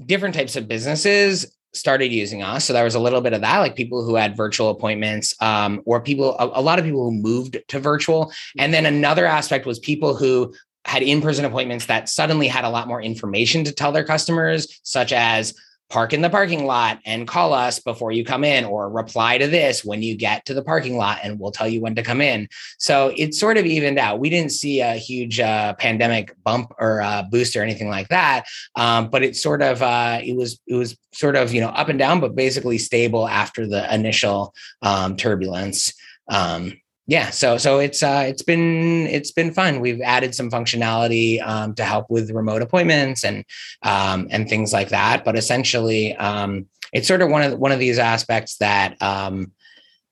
different 0.04 0.34
types 0.34 0.56
of 0.56 0.68
businesses 0.68 1.57
started 1.74 2.12
using 2.12 2.42
us. 2.42 2.64
So 2.64 2.72
there 2.72 2.84
was 2.84 2.94
a 2.94 3.00
little 3.00 3.20
bit 3.20 3.32
of 3.32 3.40
that, 3.42 3.58
like 3.58 3.76
people 3.76 4.04
who 4.04 4.14
had 4.14 4.36
virtual 4.36 4.70
appointments, 4.70 5.34
um, 5.40 5.82
or 5.84 6.00
people, 6.00 6.36
a, 6.38 6.60
a 6.60 6.62
lot 6.62 6.78
of 6.78 6.84
people 6.84 7.04
who 7.04 7.12
moved 7.12 7.58
to 7.68 7.78
virtual. 7.78 8.32
And 8.58 8.72
then 8.72 8.86
another 8.86 9.26
aspect 9.26 9.66
was 9.66 9.78
people 9.78 10.14
who 10.14 10.54
had 10.84 11.02
in-person 11.02 11.44
appointments 11.44 11.86
that 11.86 12.08
suddenly 12.08 12.48
had 12.48 12.64
a 12.64 12.70
lot 12.70 12.88
more 12.88 13.02
information 13.02 13.64
to 13.64 13.72
tell 13.72 13.92
their 13.92 14.04
customers, 14.04 14.80
such 14.82 15.12
as 15.12 15.54
park 15.90 16.12
in 16.12 16.20
the 16.20 16.30
parking 16.30 16.66
lot 16.66 16.98
and 17.04 17.26
call 17.26 17.54
us 17.54 17.78
before 17.78 18.12
you 18.12 18.24
come 18.24 18.44
in 18.44 18.64
or 18.64 18.90
reply 18.90 19.38
to 19.38 19.46
this 19.46 19.84
when 19.84 20.02
you 20.02 20.16
get 20.16 20.44
to 20.44 20.54
the 20.54 20.62
parking 20.62 20.96
lot 20.96 21.18
and 21.22 21.38
we'll 21.40 21.50
tell 21.50 21.68
you 21.68 21.80
when 21.80 21.94
to 21.94 22.02
come 22.02 22.20
in. 22.20 22.48
So 22.78 23.12
it 23.16 23.34
sort 23.34 23.56
of 23.56 23.66
evened 23.66 23.98
out. 23.98 24.20
We 24.20 24.30
didn't 24.30 24.52
see 24.52 24.80
a 24.80 24.94
huge 24.94 25.40
uh, 25.40 25.74
pandemic 25.74 26.34
bump 26.44 26.72
or 26.78 27.00
uh, 27.00 27.22
boost 27.30 27.56
or 27.56 27.62
anything 27.62 27.88
like 27.88 28.08
that 28.08 28.46
um, 28.76 29.08
but 29.08 29.22
it 29.22 29.36
sort 29.36 29.62
of 29.62 29.82
uh, 29.82 30.20
it 30.22 30.36
was 30.36 30.58
it 30.66 30.74
was 30.74 30.96
sort 31.12 31.36
of 31.36 31.52
you 31.52 31.60
know 31.60 31.68
up 31.68 31.88
and 31.88 31.98
down 31.98 32.20
but 32.20 32.34
basically 32.34 32.78
stable 32.78 33.28
after 33.28 33.66
the 33.66 33.92
initial 33.94 34.54
um, 34.82 35.16
turbulence 35.16 35.94
um, 36.28 36.72
yeah 37.08 37.30
so 37.30 37.58
so 37.58 37.80
it's 37.80 38.02
uh 38.02 38.24
it's 38.24 38.42
been 38.42 39.06
it's 39.08 39.32
been 39.32 39.52
fun. 39.52 39.80
We've 39.80 40.00
added 40.00 40.34
some 40.34 40.50
functionality 40.50 41.42
um, 41.44 41.74
to 41.74 41.84
help 41.84 42.08
with 42.10 42.30
remote 42.30 42.62
appointments 42.62 43.24
and 43.24 43.44
um, 43.82 44.28
and 44.30 44.48
things 44.48 44.72
like 44.72 44.90
that. 44.90 45.24
But 45.24 45.36
essentially 45.36 46.14
um, 46.16 46.66
it's 46.92 47.08
sort 47.08 47.22
of 47.22 47.30
one 47.30 47.42
of 47.42 47.58
one 47.58 47.72
of 47.72 47.80
these 47.80 47.98
aspects 47.98 48.58
that 48.58 49.00
um, 49.02 49.52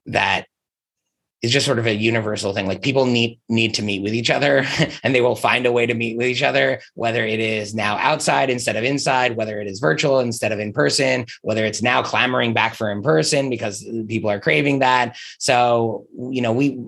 that 0.07 0.47
is 1.47 1.53
just 1.53 1.65
sort 1.65 1.79
of 1.79 1.87
a 1.87 1.95
universal 1.95 2.53
thing. 2.53 2.67
Like 2.67 2.83
people 2.83 3.07
need 3.07 3.39
need 3.49 3.75
to 3.75 3.83
meet 3.83 4.03
with 4.03 4.13
each 4.13 4.31
other, 4.31 4.67
and 5.03 5.15
they 5.15 5.21
will 5.21 5.37
find 5.37 5.65
a 5.65 5.73
way 5.73 5.87
to 5.87 5.95
meet 5.95 6.17
with 6.17 6.27
each 6.27 6.43
other, 6.43 6.81
whether 6.95 7.25
it 7.25 7.41
is 7.41 7.75
now 7.75 7.97
outside 7.97 8.51
instead 8.51 8.77
of 8.77 8.85
inside, 8.85 9.37
whether 9.37 9.61
it 9.61 9.67
is 9.67 9.81
virtual 9.81 10.21
instead 10.21 10.53
of 10.53 10.59
in 10.59 10.73
person, 10.73 11.27
whether 11.43 11.65
it's 11.65 11.83
now 11.83 12.03
clamoring 12.03 12.53
back 12.53 12.75
for 12.75 12.91
in 12.91 13.03
person 13.03 13.49
because 13.49 13.89
people 14.09 14.29
are 14.29 14.41
craving 14.41 14.81
that. 14.81 15.17
So 15.39 16.07
you 16.31 16.43
know, 16.43 16.53
we 16.53 16.79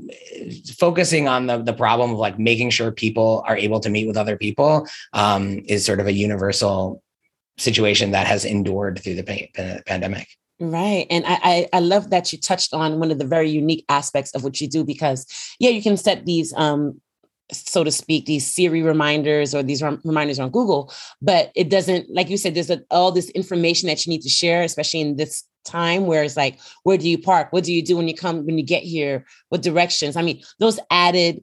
focusing 0.76 1.28
on 1.28 1.46
the 1.46 1.62
the 1.62 1.72
problem 1.72 2.12
of 2.12 2.18
like 2.18 2.38
making 2.38 2.70
sure 2.70 2.90
people 2.90 3.42
are 3.46 3.56
able 3.56 3.80
to 3.80 3.88
meet 3.88 4.06
with 4.06 4.16
other 4.16 4.36
people 4.36 4.86
um, 5.12 5.62
is 5.66 5.86
sort 5.86 6.00
of 6.00 6.06
a 6.06 6.12
universal 6.12 7.02
situation 7.58 8.12
that 8.12 8.26
has 8.26 8.44
endured 8.44 9.00
through 9.02 9.16
the 9.16 9.24
pa- 9.24 9.80
pandemic. 9.86 10.28
Right. 10.60 11.06
And 11.08 11.24
I, 11.24 11.38
I, 11.42 11.68
I 11.74 11.80
love 11.80 12.10
that 12.10 12.32
you 12.32 12.38
touched 12.38 12.74
on 12.74 12.98
one 12.98 13.12
of 13.12 13.18
the 13.18 13.26
very 13.26 13.48
unique 13.48 13.84
aspects 13.88 14.34
of 14.34 14.42
what 14.42 14.60
you 14.60 14.68
do 14.68 14.84
because 14.84 15.24
yeah, 15.60 15.70
you 15.70 15.82
can 15.82 15.96
set 15.96 16.26
these 16.26 16.52
um 16.54 17.00
so 17.50 17.82
to 17.82 17.90
speak, 17.90 18.26
these 18.26 18.50
Siri 18.50 18.82
reminders 18.82 19.54
or 19.54 19.62
these 19.62 19.82
rem- 19.82 20.02
reminders 20.04 20.38
on 20.38 20.50
Google, 20.50 20.92
but 21.22 21.50
it 21.54 21.70
doesn't, 21.70 22.10
like 22.10 22.28
you 22.28 22.36
said, 22.36 22.54
there's 22.54 22.68
a, 22.68 22.82
all 22.90 23.10
this 23.10 23.30
information 23.30 23.86
that 23.86 24.04
you 24.04 24.10
need 24.10 24.20
to 24.20 24.28
share, 24.28 24.62
especially 24.62 25.00
in 25.00 25.16
this 25.16 25.44
time 25.64 26.06
where 26.06 26.22
it's 26.22 26.36
like, 26.36 26.58
where 26.82 26.98
do 26.98 27.08
you 27.08 27.16
park? 27.16 27.48
What 27.50 27.64
do 27.64 27.72
you 27.72 27.82
do 27.82 27.96
when 27.96 28.06
you 28.06 28.14
come, 28.14 28.44
when 28.44 28.58
you 28.58 28.64
get 28.64 28.82
here? 28.82 29.24
What 29.48 29.62
directions? 29.62 30.14
I 30.14 30.20
mean, 30.20 30.42
those 30.58 30.78
added 30.90 31.42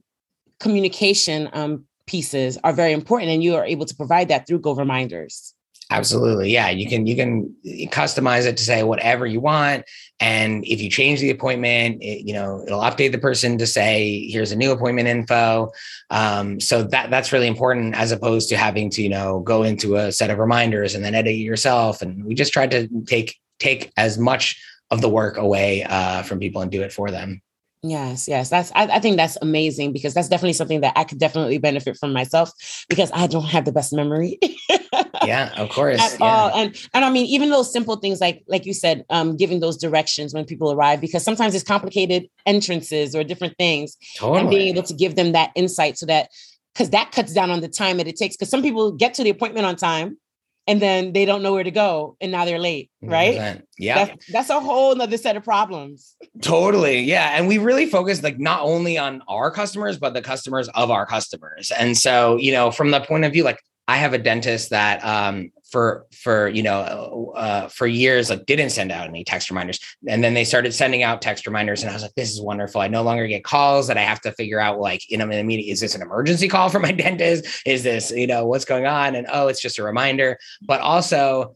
communication 0.60 1.50
um, 1.54 1.86
pieces 2.06 2.60
are 2.64 2.74
very 2.74 2.92
important 2.92 3.32
and 3.32 3.44
you 3.44 3.56
are 3.56 3.66
able 3.66 3.88
to 3.88 3.96
provide 3.96 4.28
that 4.28 4.46
through 4.46 4.60
Go 4.60 4.76
Reminders. 4.76 5.55
Absolutely. 5.92 6.52
Yeah. 6.52 6.70
You 6.70 6.90
can, 6.90 7.06
you 7.06 7.16
can 7.16 7.56
customize 7.92 8.46
it 8.46 8.58
to 8.58 8.64
say 8.64 8.82
whatever 8.82 9.26
you 9.26 9.40
want. 9.40 9.86
And 10.20 10.66
if 10.66 10.82
you 10.82 10.90
change 10.90 11.20
the 11.20 11.30
appointment, 11.30 12.02
it, 12.02 12.26
you 12.26 12.34
know, 12.34 12.64
it'll 12.66 12.82
update 12.82 13.12
the 13.12 13.20
person 13.20 13.58
to 13.60 13.68
say, 13.68 14.28
here's 14.28 14.52
a 14.52 14.56
new 14.56 14.72
appointment 14.72 15.08
info. 15.08 15.72
Um, 16.10 16.60
so 16.60 16.82
that 16.84 17.12
that's 17.12 17.32
really 17.32 17.48
important 17.48 17.96
as 17.96 18.12
opposed 18.12 18.50
to 18.50 18.58
having 18.58 18.90
to, 18.92 19.04
you 19.04 19.10
know, 19.10 19.42
go 19.42 19.62
into 19.62 19.98
a 19.98 20.12
set 20.12 20.32
of 20.32 20.40
reminders 20.40 20.96
and 20.96 21.06
then 21.06 21.14
edit 21.14 21.34
it 21.34 21.38
yourself. 21.38 22.02
And 22.02 22.26
we 22.26 22.34
just 22.34 22.52
tried 22.52 22.72
to 22.72 22.88
take, 23.06 23.38
take 23.60 23.92
as 23.96 24.18
much 24.18 24.60
of 24.90 25.02
the 25.02 25.10
work 25.10 25.38
away 25.38 25.84
uh, 25.84 26.24
from 26.24 26.40
people 26.40 26.62
and 26.62 26.72
do 26.72 26.82
it 26.82 26.94
for 26.94 27.12
them. 27.12 27.42
Yes, 27.84 28.28
yes. 28.28 28.50
That's 28.50 28.72
I, 28.74 28.86
I, 28.86 29.00
think 29.00 29.18
that's 29.18 29.38
amazing 29.44 29.94
because 29.94 30.16
that's 30.16 30.28
definitely 30.28 30.54
something 30.54 30.82
that 30.82 30.94
I 30.96 31.04
could 31.04 31.20
definitely 31.20 31.60
benefit 31.60 31.98
from 31.98 32.14
myself 32.14 32.52
because 32.90 33.12
I 33.14 33.28
don't 33.28 33.46
have 33.46 33.66
the 33.66 33.72
best 33.72 33.94
memory. 33.94 34.40
yeah, 35.24 35.54
of 35.56 35.70
course. 35.72 36.02
At 36.02 36.20
yeah. 36.20 36.26
all. 36.26 36.50
And 36.56 36.76
and 36.96 37.06
I 37.06 37.12
mean, 37.12 37.28
even 37.28 37.52
those 37.52 37.72
simple 37.72 37.98
things 37.98 38.20
like 38.20 38.44
like 38.48 38.66
you 38.66 38.74
said, 38.74 39.06
um, 39.12 39.38
giving 39.38 39.60
those 39.60 39.78
directions 39.78 40.34
when 40.34 40.46
people 40.46 40.72
arrive, 40.72 41.00
because 41.00 41.24
sometimes 41.24 41.54
it's 41.54 41.64
complicated 41.64 42.28
entrances 42.48 43.16
or 43.16 43.24
different 43.24 43.56
things. 43.58 43.98
Totally. 44.18 44.40
And 44.40 44.50
being 44.50 44.68
able 44.70 44.84
to 44.84 44.94
give 44.94 45.16
them 45.16 45.34
that 45.34 45.52
insight 45.56 46.00
so 46.00 46.08
that 46.08 46.30
because 46.74 46.90
that 46.90 47.12
cuts 47.12 47.34
down 47.34 47.52
on 47.52 47.62
the 47.62 47.70
time 47.70 47.98
that 47.98 48.08
it 48.08 48.18
takes. 48.18 48.36
Because 48.36 48.50
some 48.50 48.62
people 48.62 48.92
get 48.92 49.14
to 49.16 49.24
the 49.24 49.30
appointment 49.30 49.66
on 49.66 49.76
time 49.76 50.18
and 50.68 50.82
then 50.82 51.14
they 51.14 51.26
don't 51.26 51.44
know 51.44 51.54
where 51.54 51.64
to 51.64 51.72
go 51.72 52.18
and 52.20 52.32
now 52.32 52.46
they're 52.46 52.60
late 52.60 52.90
right. 53.02 53.38
100%. 53.38 53.62
yeah. 53.78 54.06
That's, 54.06 54.32
that's, 54.32 54.50
a 54.50 54.60
whole 54.60 54.96
nother 54.96 55.18
set 55.18 55.38
of 55.38 55.44
problems. 55.44 56.16
Totally. 56.42 57.02
Yeah. 57.02 57.32
And 57.38 57.48
we 57.48 57.58
really 57.58 57.86
focus 57.86 58.24
like 58.24 58.40
not 58.40 58.62
only 58.62 58.98
on 58.98 59.22
our 59.28 59.52
customers 59.52 59.98
but 59.98 60.14
the 60.14 60.22
customers 60.22 60.68
of 60.70 60.92
our 60.92 61.06
customers. 61.06 61.72
And 61.72 61.98
so 61.98 62.38
you 62.38 62.52
know 62.52 62.72
from 62.72 62.92
the 62.92 63.02
point 63.02 63.26
of 63.26 63.34
view 63.34 63.44
like 63.44 63.60
i 63.88 63.98
have 63.98 64.14
a 64.14 64.18
dentist 64.18 64.70
that 64.72 65.04
um 65.04 65.52
for 65.70 66.06
for 66.12 66.48
you 66.48 66.64
know 66.64 67.34
uh, 67.36 67.68
for 67.68 67.88
years 67.88 68.30
like 68.30 68.46
didn't 68.46 68.70
send 68.70 68.92
out 68.92 69.08
any 69.08 69.24
text 69.24 69.50
reminders. 69.50 69.80
And 70.08 70.24
then 70.24 70.34
they 70.34 70.44
started 70.44 70.74
sending 70.74 71.04
out 71.04 71.22
text 71.22 71.46
reminders 71.46 71.82
and 71.82 71.90
i 71.90 71.94
was 71.94 72.04
like 72.04 72.16
this 72.16 72.32
is 72.32 72.42
wonderful. 72.42 72.82
I 72.82 72.88
no 72.88 73.04
longer 73.04 73.28
get 73.28 73.44
calls 73.44 73.88
that 73.88 73.98
i 73.98 74.02
have 74.02 74.22
to 74.22 74.32
figure 74.34 74.60
out 74.60 74.80
like 74.80 75.02
in 75.10 75.22
a 75.22 75.28
minute 75.28 75.66
is 75.66 75.80
this 75.80 75.96
an 75.96 76.02
emergency 76.02 76.48
call 76.48 76.70
from 76.70 76.84
my 76.84 76.92
dentist? 77.04 77.46
Is 77.66 77.84
this 77.84 78.12
you 78.12 78.28
know 78.28 78.46
what's 78.46 78.66
going 78.66 78.86
on? 78.86 79.16
And 79.16 79.28
oh 79.32 79.48
it's 79.48 79.62
just 79.62 79.80
a 79.80 79.84
reminder. 79.84 80.38
But 80.62 80.82
also 80.82 81.56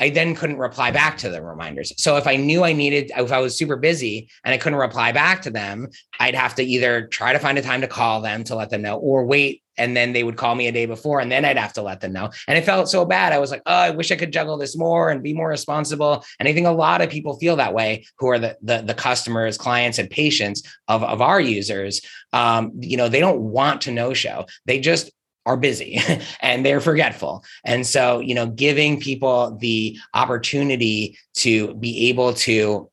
I 0.00 0.08
then 0.08 0.34
couldn't 0.34 0.56
reply 0.56 0.90
back 0.90 1.18
to 1.18 1.28
the 1.28 1.42
reminders. 1.42 1.92
So 1.98 2.16
if 2.16 2.26
I 2.26 2.36
knew 2.36 2.64
I 2.64 2.72
needed, 2.72 3.12
if 3.16 3.30
I 3.30 3.38
was 3.38 3.56
super 3.56 3.76
busy 3.76 4.30
and 4.44 4.54
I 4.54 4.58
couldn't 4.58 4.78
reply 4.78 5.12
back 5.12 5.42
to 5.42 5.50
them, 5.50 5.88
I'd 6.18 6.34
have 6.34 6.54
to 6.56 6.62
either 6.62 7.06
try 7.06 7.34
to 7.34 7.38
find 7.38 7.58
a 7.58 7.62
time 7.62 7.82
to 7.82 7.86
call 7.86 8.22
them 8.22 8.42
to 8.44 8.56
let 8.56 8.70
them 8.70 8.82
know 8.82 8.96
or 8.96 9.24
wait. 9.26 9.62
And 9.76 9.96
then 9.96 10.12
they 10.12 10.24
would 10.24 10.36
call 10.36 10.54
me 10.54 10.66
a 10.66 10.72
day 10.72 10.84
before 10.84 11.20
and 11.20 11.32
then 11.32 11.44
I'd 11.44 11.56
have 11.56 11.72
to 11.74 11.82
let 11.82 12.00
them 12.00 12.12
know. 12.12 12.30
And 12.48 12.58
it 12.58 12.64
felt 12.64 12.90
so 12.90 13.04
bad. 13.04 13.32
I 13.32 13.38
was 13.38 13.50
like, 13.50 13.62
oh, 13.64 13.72
I 13.72 13.90
wish 13.90 14.10
I 14.10 14.16
could 14.16 14.32
juggle 14.32 14.58
this 14.58 14.76
more 14.76 15.10
and 15.10 15.22
be 15.22 15.32
more 15.32 15.48
responsible. 15.48 16.24
And 16.38 16.48
I 16.48 16.52
think 16.52 16.66
a 16.66 16.70
lot 16.70 17.00
of 17.00 17.08
people 17.08 17.38
feel 17.38 17.56
that 17.56 17.72
way 17.72 18.04
who 18.18 18.28
are 18.28 18.38
the, 18.38 18.56
the, 18.62 18.82
the 18.82 18.94
customers, 18.94 19.56
clients, 19.56 19.98
and 19.98 20.10
patients 20.10 20.62
of, 20.88 21.02
of 21.02 21.22
our 21.22 21.40
users. 21.40 22.02
Um, 22.32 22.72
you 22.80 22.96
know, 22.96 23.08
they 23.08 23.20
don't 23.20 23.40
want 23.40 23.82
to 23.82 23.90
no 23.90 24.12
show. 24.12 24.46
They 24.66 24.80
just 24.80 25.10
are 25.46 25.56
busy 25.56 26.00
and 26.40 26.64
they're 26.64 26.80
forgetful. 26.80 27.44
And 27.64 27.86
so, 27.86 28.20
you 28.20 28.34
know, 28.34 28.46
giving 28.46 29.00
people 29.00 29.56
the 29.56 29.98
opportunity 30.14 31.18
to 31.36 31.74
be 31.74 32.08
able 32.08 32.34
to 32.34 32.90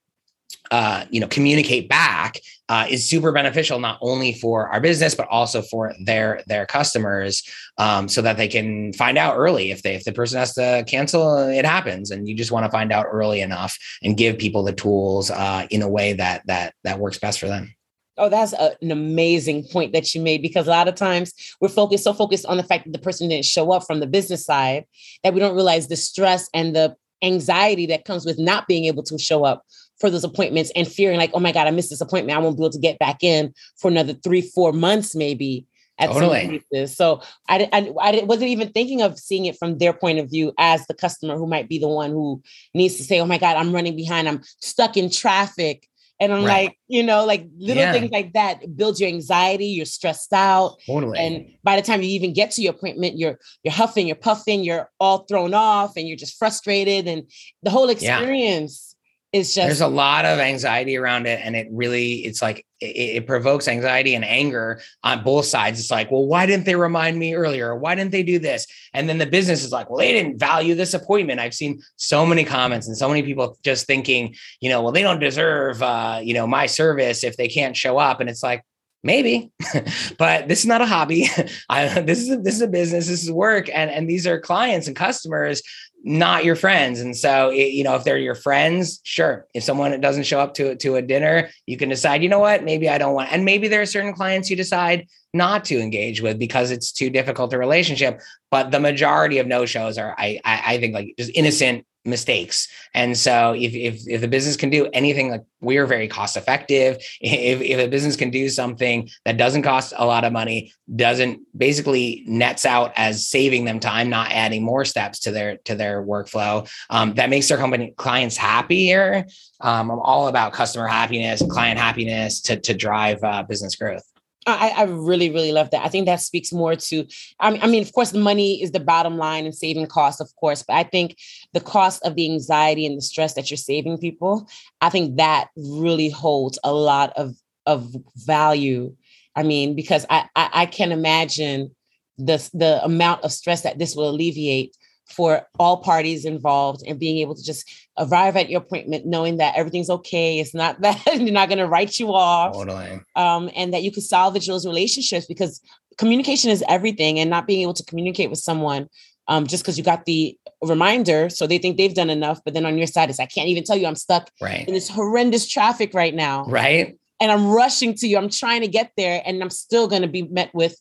uh, 0.71 1.05
you 1.09 1.19
know, 1.19 1.27
communicate 1.27 1.87
back 1.87 2.39
uh, 2.69 2.85
is 2.89 3.07
super 3.07 3.31
beneficial 3.31 3.79
not 3.79 3.97
only 4.01 4.33
for 4.33 4.67
our 4.67 4.81
business 4.81 5.15
but 5.15 5.27
also 5.29 5.61
for 5.61 5.93
their 6.03 6.43
their 6.47 6.65
customers, 6.65 7.43
um, 7.77 8.09
so 8.09 8.21
that 8.21 8.37
they 8.37 8.47
can 8.47 8.91
find 8.93 9.17
out 9.17 9.37
early 9.37 9.71
if 9.71 9.81
they 9.83 9.95
if 9.95 10.03
the 10.03 10.11
person 10.11 10.37
has 10.37 10.53
to 10.53 10.83
cancel, 10.87 11.37
it 11.47 11.65
happens, 11.65 12.11
and 12.11 12.27
you 12.27 12.35
just 12.35 12.51
want 12.51 12.65
to 12.65 12.71
find 12.71 12.91
out 12.91 13.05
early 13.09 13.39
enough 13.39 13.77
and 14.03 14.17
give 14.17 14.37
people 14.37 14.63
the 14.63 14.73
tools 14.73 15.31
uh, 15.31 15.65
in 15.69 15.81
a 15.81 15.89
way 15.89 16.13
that 16.13 16.45
that 16.47 16.73
that 16.83 16.99
works 16.99 17.17
best 17.17 17.39
for 17.39 17.47
them. 17.47 17.73
Oh, 18.17 18.29
that's 18.29 18.53
a, 18.53 18.75
an 18.81 18.91
amazing 18.91 19.67
point 19.71 19.93
that 19.93 20.13
you 20.13 20.21
made 20.21 20.41
because 20.41 20.67
a 20.67 20.71
lot 20.71 20.87
of 20.87 20.95
times 20.95 21.33
we're 21.61 21.67
focused 21.67 22.03
so 22.03 22.13
focused 22.13 22.45
on 22.45 22.57
the 22.57 22.63
fact 22.63 22.85
that 22.85 22.91
the 22.91 22.99
person 22.99 23.29
didn't 23.29 23.45
show 23.45 23.71
up 23.71 23.85
from 23.85 23.99
the 23.99 24.07
business 24.07 24.45
side 24.45 24.85
that 25.23 25.33
we 25.33 25.39
don't 25.39 25.55
realize 25.55 25.87
the 25.87 25.95
stress 25.95 26.49
and 26.53 26.75
the 26.75 26.95
anxiety 27.23 27.85
that 27.87 28.05
comes 28.05 28.25
with 28.25 28.39
not 28.39 28.67
being 28.67 28.85
able 28.85 29.03
to 29.03 29.17
show 29.17 29.43
up 29.43 29.63
for 29.99 30.09
those 30.09 30.23
appointments 30.23 30.71
and 30.75 30.87
fearing 30.87 31.17
like, 31.17 31.31
oh 31.33 31.39
my 31.39 31.51
God, 31.51 31.67
I 31.67 31.71
missed 31.71 31.89
this 31.89 32.01
appointment. 32.01 32.37
I 32.37 32.41
won't 32.41 32.57
be 32.57 32.63
able 32.63 32.71
to 32.71 32.79
get 32.79 32.99
back 32.99 33.23
in 33.23 33.53
for 33.77 33.89
another 33.89 34.13
three, 34.13 34.41
four 34.41 34.71
months, 34.71 35.15
maybe 35.15 35.65
at 35.99 36.11
totally. 36.11 36.61
So 36.85 37.21
I, 37.49 37.67
I, 37.73 37.91
I 37.99 38.23
wasn't 38.23 38.49
even 38.49 38.69
thinking 38.71 39.01
of 39.01 39.17
seeing 39.17 39.45
it 39.45 39.57
from 39.57 39.77
their 39.77 39.93
point 39.93 40.19
of 40.19 40.29
view 40.29 40.53
as 40.59 40.85
the 40.85 40.93
customer 40.93 41.35
who 41.37 41.47
might 41.47 41.67
be 41.67 41.79
the 41.79 41.87
one 41.87 42.11
who 42.11 42.41
needs 42.73 42.97
to 42.97 43.03
say, 43.03 43.19
oh 43.19 43.25
my 43.25 43.37
God, 43.37 43.57
I'm 43.57 43.73
running 43.73 43.95
behind. 43.95 44.27
I'm 44.27 44.41
stuck 44.59 44.97
in 44.97 45.09
traffic. 45.09 45.87
And 46.19 46.33
I'm 46.33 46.43
right. 46.43 46.65
like, 46.65 46.79
you 46.87 47.03
know, 47.03 47.25
like 47.25 47.47
little 47.57 47.83
yeah. 47.83 47.93
things 47.93 48.11
like 48.11 48.33
that 48.33 48.75
builds 48.75 48.99
your 48.99 49.07
anxiety, 49.09 49.67
you're 49.67 49.85
stressed 49.85 50.33
out. 50.33 50.77
Totally. 50.87 51.19
And 51.19 51.45
by 51.63 51.75
the 51.75 51.81
time 51.81 52.01
you 52.01 52.09
even 52.09 52.33
get 52.33 52.51
to 52.51 52.61
your 52.61 52.73
appointment, 52.73 53.17
you're 53.17 53.37
you're 53.63 53.73
huffing, 53.73 54.07
you're 54.07 54.15
puffing, 54.15 54.63
you're 54.63 54.89
all 54.99 55.19
thrown 55.19 55.53
off 55.53 55.95
and 55.95 56.07
you're 56.07 56.17
just 56.17 56.37
frustrated. 56.37 57.07
And 57.07 57.29
the 57.61 57.69
whole 57.69 57.89
experience 57.89 58.95
is 59.33 59.53
just 59.53 59.67
there's 59.67 59.81
a 59.81 59.87
lot 59.87 60.25
of 60.25 60.39
anxiety 60.39 60.97
around 60.97 61.27
it 61.27 61.39
and 61.43 61.55
it 61.55 61.67
really 61.69 62.25
it's 62.25 62.41
like 62.41 62.65
it, 62.79 62.85
it, 62.85 63.27
provokes 63.27 63.67
anxiety 63.67 64.15
and 64.15 64.23
anger 64.23 64.81
on 65.03 65.23
both 65.23 65.45
sides. 65.45 65.79
It's 65.79 65.91
like 65.91 66.11
well 66.11 66.25
why 66.25 66.45
didn't 66.45 66.65
they 66.65 66.75
remind 66.75 67.17
me 67.17 67.33
earlier? 67.33 67.75
Why 67.75 67.95
didn't 67.95 68.11
they 68.11 68.23
do 68.23 68.39
this? 68.39 68.67
And 68.93 69.09
then 69.09 69.17
the 69.17 69.25
business 69.25 69.63
is 69.63 69.71
like 69.71 69.89
well 69.89 69.99
they 69.99 70.11
didn't 70.11 70.39
value 70.39 70.75
this 70.75 70.93
appointment. 70.93 71.39
I've 71.39 71.53
seen 71.53 71.81
so 71.95 72.25
many 72.25 72.43
comments 72.43 72.87
and 72.87 72.97
so 72.97 73.07
many 73.07 73.23
people 73.23 73.57
just 73.63 73.87
thinking 73.87 74.35
you 74.61 74.69
know 74.69 74.81
well 74.81 74.91
they 74.91 75.03
don't 75.03 75.19
deserve 75.19 75.81
uh, 75.81 76.19
you 76.23 76.33
know 76.33 76.47
my 76.47 76.65
service 76.65 77.23
if 77.23 77.37
they 77.37 77.47
can't 77.47 77.75
show 77.75 77.97
up. 77.97 78.19
And 78.19 78.29
it's 78.29 78.43
like 78.43 78.63
maybe 79.03 79.51
but 80.17 80.47
this 80.47 80.59
is 80.59 80.65
not 80.65 80.81
a 80.81 80.85
hobby. 80.85 81.29
I, 81.69 82.01
this 82.01 82.19
is 82.19 82.29
a, 82.29 82.37
this 82.37 82.55
is 82.55 82.61
a 82.61 82.67
business. 82.67 83.07
This 83.07 83.23
is 83.23 83.31
work. 83.31 83.69
And 83.73 83.89
and 83.89 84.09
these 84.09 84.27
are 84.27 84.39
clients 84.39 84.87
and 84.87 84.95
customers 84.95 85.61
not 86.07 86.45
your 86.45 86.55
friends. 86.55 87.01
And 87.01 87.15
so, 87.15 87.49
it, 87.49 87.73
you 87.73 87.83
know, 87.83 87.95
if 87.95 88.05
they're 88.05 88.17
your 88.17 88.33
friends, 88.33 89.01
sure. 89.03 89.45
If 89.53 89.63
someone 89.63 89.99
doesn't 89.99 90.23
show 90.23 90.39
up 90.39 90.53
to, 90.53 90.73
to 90.77 90.95
a 90.95 91.01
dinner, 91.01 91.49
you 91.65 91.75
can 91.75 91.89
decide, 91.89 92.23
you 92.23 92.29
know 92.29 92.39
what, 92.39 92.63
maybe 92.63 92.87
I 92.87 92.97
don't 92.97 93.13
want, 93.13 93.33
and 93.33 93.43
maybe 93.43 93.67
there 93.67 93.81
are 93.81 93.85
certain 93.85 94.13
clients 94.13 94.49
you 94.49 94.55
decide 94.55 95.07
not 95.33 95.65
to 95.65 95.77
engage 95.77 96.21
with 96.21 96.39
because 96.39 96.71
it's 96.71 96.93
too 96.93 97.09
difficult 97.09 97.51
a 97.51 97.57
relationship. 97.57 98.21
But 98.49 98.71
the 98.71 98.79
majority 98.79 99.39
of 99.39 99.47
no 99.47 99.65
shows 99.65 99.97
are, 99.97 100.15
I, 100.17 100.39
I, 100.45 100.63
I 100.65 100.79
think 100.79 100.93
like 100.93 101.13
just 101.19 101.31
innocent 101.35 101.85
mistakes. 102.07 102.67
And 102.93 103.15
so 103.15 103.53
if, 103.53 103.73
if, 103.73 104.07
if 104.07 104.21
the 104.21 104.27
business 104.27 104.55
can 104.55 104.69
do 104.69 104.87
anything 104.93 105.29
like 105.29 105.43
we're 105.61 105.85
very 105.85 106.07
cost 106.07 106.37
effective, 106.37 106.97
if, 107.21 107.61
if 107.61 107.79
a 107.79 107.87
business 107.87 108.15
can 108.15 108.29
do 108.29 108.49
something 108.49 109.09
that 109.25 109.37
doesn't 109.37 109.63
cost 109.63 109.93
a 109.97 110.05
lot 110.05 110.23
of 110.23 110.33
money, 110.33 110.73
doesn't 110.95 111.41
basically 111.55 112.23
nets 112.25 112.65
out 112.65 112.93
as 112.95 113.27
saving 113.27 113.65
them 113.65 113.79
time, 113.79 114.09
not 114.09 114.31
adding 114.31 114.63
more 114.63 114.85
steps 114.85 115.19
to 115.19 115.31
their, 115.31 115.57
to 115.65 115.75
their 115.75 116.03
workflow, 116.03 116.69
um, 116.89 117.13
that 117.15 117.29
makes 117.29 117.47
their 117.49 117.57
company 117.57 117.93
clients 117.97 118.37
happier. 118.37 119.25
Um, 119.59 119.91
I'm 119.91 119.99
all 119.99 120.27
about 120.27 120.53
customer 120.53 120.87
happiness, 120.87 121.43
client 121.49 121.79
happiness 121.79 122.41
to, 122.41 122.59
to 122.59 122.73
drive 122.73 123.23
uh, 123.23 123.43
business 123.43 123.75
growth. 123.75 124.03
I, 124.47 124.69
I, 124.69 124.83
really, 124.83 125.29
really 125.29 125.51
love 125.51 125.71
that. 125.71 125.85
I 125.85 125.89
think 125.89 126.05
that 126.05 126.21
speaks 126.21 126.53
more 126.53 126.75
to, 126.75 127.05
I 127.39 127.51
mean, 127.51 127.61
I 127.61 127.67
mean, 127.67 127.83
of 127.83 127.91
course, 127.91 128.11
the 128.11 128.19
money 128.19 128.61
is 128.63 128.71
the 128.71 128.79
bottom 128.79 129.17
line 129.17 129.45
and 129.45 129.53
saving 129.53 129.87
costs, 129.87 130.21
of 130.21 130.33
course, 130.37 130.63
but 130.63 130.75
I 130.75 130.83
think 130.83 131.17
the 131.53 131.59
cost 131.59 132.03
of 132.05 132.15
the 132.15 132.31
anxiety 132.31 132.85
and 132.85 132.97
the 132.97 133.01
stress 133.01 133.33
that 133.33 133.51
you're 133.51 133.57
saving 133.57 133.97
people, 133.97 134.49
I 134.79 134.89
think 134.89 135.17
that 135.17 135.49
really 135.57 136.09
holds 136.09 136.57
a 136.63 136.73
lot 136.73 137.11
of, 137.17 137.35
of 137.65 137.93
value. 138.15 138.95
I 139.35 139.43
mean, 139.43 139.75
because 139.75 140.05
I, 140.09 140.29
I, 140.35 140.49
I 140.53 140.65
can 140.65 140.91
imagine 140.91 141.75
the, 142.17 142.49
the 142.53 142.83
amount 142.83 143.23
of 143.23 143.33
stress 143.33 143.61
that 143.61 143.79
this 143.79 143.95
will 143.95 144.09
alleviate 144.09 144.75
for 145.07 145.47
all 145.57 145.77
parties 145.77 146.25
involved 146.25 146.83
and 146.85 146.99
being 146.99 147.17
able 147.19 147.35
to 147.35 147.43
just 147.43 147.69
arrive 147.97 148.35
at 148.35 148.49
your 148.49 148.61
appointment 148.61 149.05
knowing 149.05 149.37
that 149.37 149.55
everything's 149.55 149.89
okay. 149.89 150.39
It's 150.39 150.53
not 150.53 150.81
that 150.81 151.01
they're 151.05 151.19
not 151.31 151.49
going 151.49 151.59
to 151.59 151.67
write 151.67 151.99
you 151.99 152.13
off. 152.13 152.53
Totally. 152.53 152.99
Um, 153.15 153.49
and 153.55 153.73
that 153.73 153.83
you 153.83 153.91
can 153.91 154.03
salvage 154.03 154.47
those 154.47 154.65
relationships 154.65 155.25
because 155.25 155.61
communication 155.97 156.51
is 156.51 156.63
everything 156.67 157.19
and 157.19 157.29
not 157.29 157.47
being 157.47 157.61
able 157.61 157.73
to 157.73 157.83
communicate 157.85 158.29
with 158.29 158.39
someone 158.39 158.87
um, 159.27 159.47
just 159.47 159.63
because 159.63 159.77
you 159.77 159.83
got 159.83 160.05
the 160.05 160.37
reminder. 160.61 161.29
So 161.29 161.47
they 161.47 161.57
think 161.57 161.77
they've 161.77 161.93
done 161.93 162.09
enough. 162.09 162.39
But 162.45 162.53
then 162.53 162.65
on 162.65 162.77
your 162.77 162.87
side, 162.87 163.09
it's 163.09 163.19
I 163.19 163.25
can't 163.25 163.49
even 163.49 163.63
tell 163.63 163.77
you 163.77 163.87
I'm 163.87 163.95
stuck 163.95 164.29
right. 164.41 164.67
in 164.67 164.73
this 164.73 164.89
horrendous 164.89 165.47
traffic 165.47 165.93
right 165.93 166.13
now. 166.13 166.45
Right. 166.45 166.97
And 167.19 167.31
I'm 167.31 167.47
rushing 167.49 167.95
to 167.95 168.07
you. 168.07 168.17
I'm 168.17 168.29
trying 168.29 168.61
to 168.61 168.67
get 168.67 168.91
there 168.95 169.21
and 169.25 169.41
I'm 169.41 169.49
still 169.49 169.87
going 169.87 170.03
to 170.03 170.07
be 170.07 170.23
met 170.23 170.53
with 170.53 170.79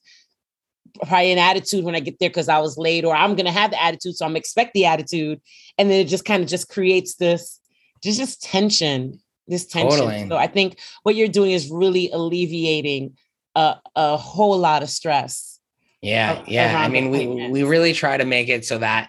probably 1.07 1.33
an 1.33 1.39
attitude 1.39 1.85
when 1.85 1.95
I 1.95 2.01
get 2.01 2.19
there 2.19 2.31
because 2.31 2.49
I 2.49 2.59
was 2.59 2.77
late, 2.79 3.05
or 3.05 3.15
I'm 3.15 3.35
gonna 3.35 3.53
have 3.53 3.71
the 3.71 3.83
attitude, 3.83 4.17
so 4.17 4.27
I'm 4.27 4.37
expect 4.37 4.75
the 4.75 4.87
attitude, 4.87 5.41
and 5.79 5.91
then 5.91 6.01
it 6.01 6.09
just 6.09 6.25
kind 6.25 6.43
of 6.43 6.49
just 6.49 6.69
creates 6.69 7.17
this 7.17 7.61
just 8.03 8.19
just 8.19 8.43
tension, 8.43 9.21
this 9.49 9.67
tension. 9.67 9.99
Totally. 9.99 10.29
So 10.29 10.37
I 10.37 10.47
think 10.47 10.79
what 11.03 11.15
you're 11.15 11.29
doing 11.29 11.53
is 11.53 11.71
really 11.71 12.11
alleviating 12.11 13.17
a, 13.55 13.77
a 13.95 14.17
whole 14.17 14.59
lot 14.59 14.83
of 14.83 14.91
stress. 14.91 15.59
Yeah, 16.03 16.43
yeah. 16.47 16.79
I 16.79 16.89
mean, 16.89 17.11
we 17.11 17.49
we 17.49 17.63
really 17.65 17.93
try 17.93 18.17
to 18.17 18.25
make 18.25 18.49
it 18.49 18.65
so 18.65 18.79
that 18.79 19.09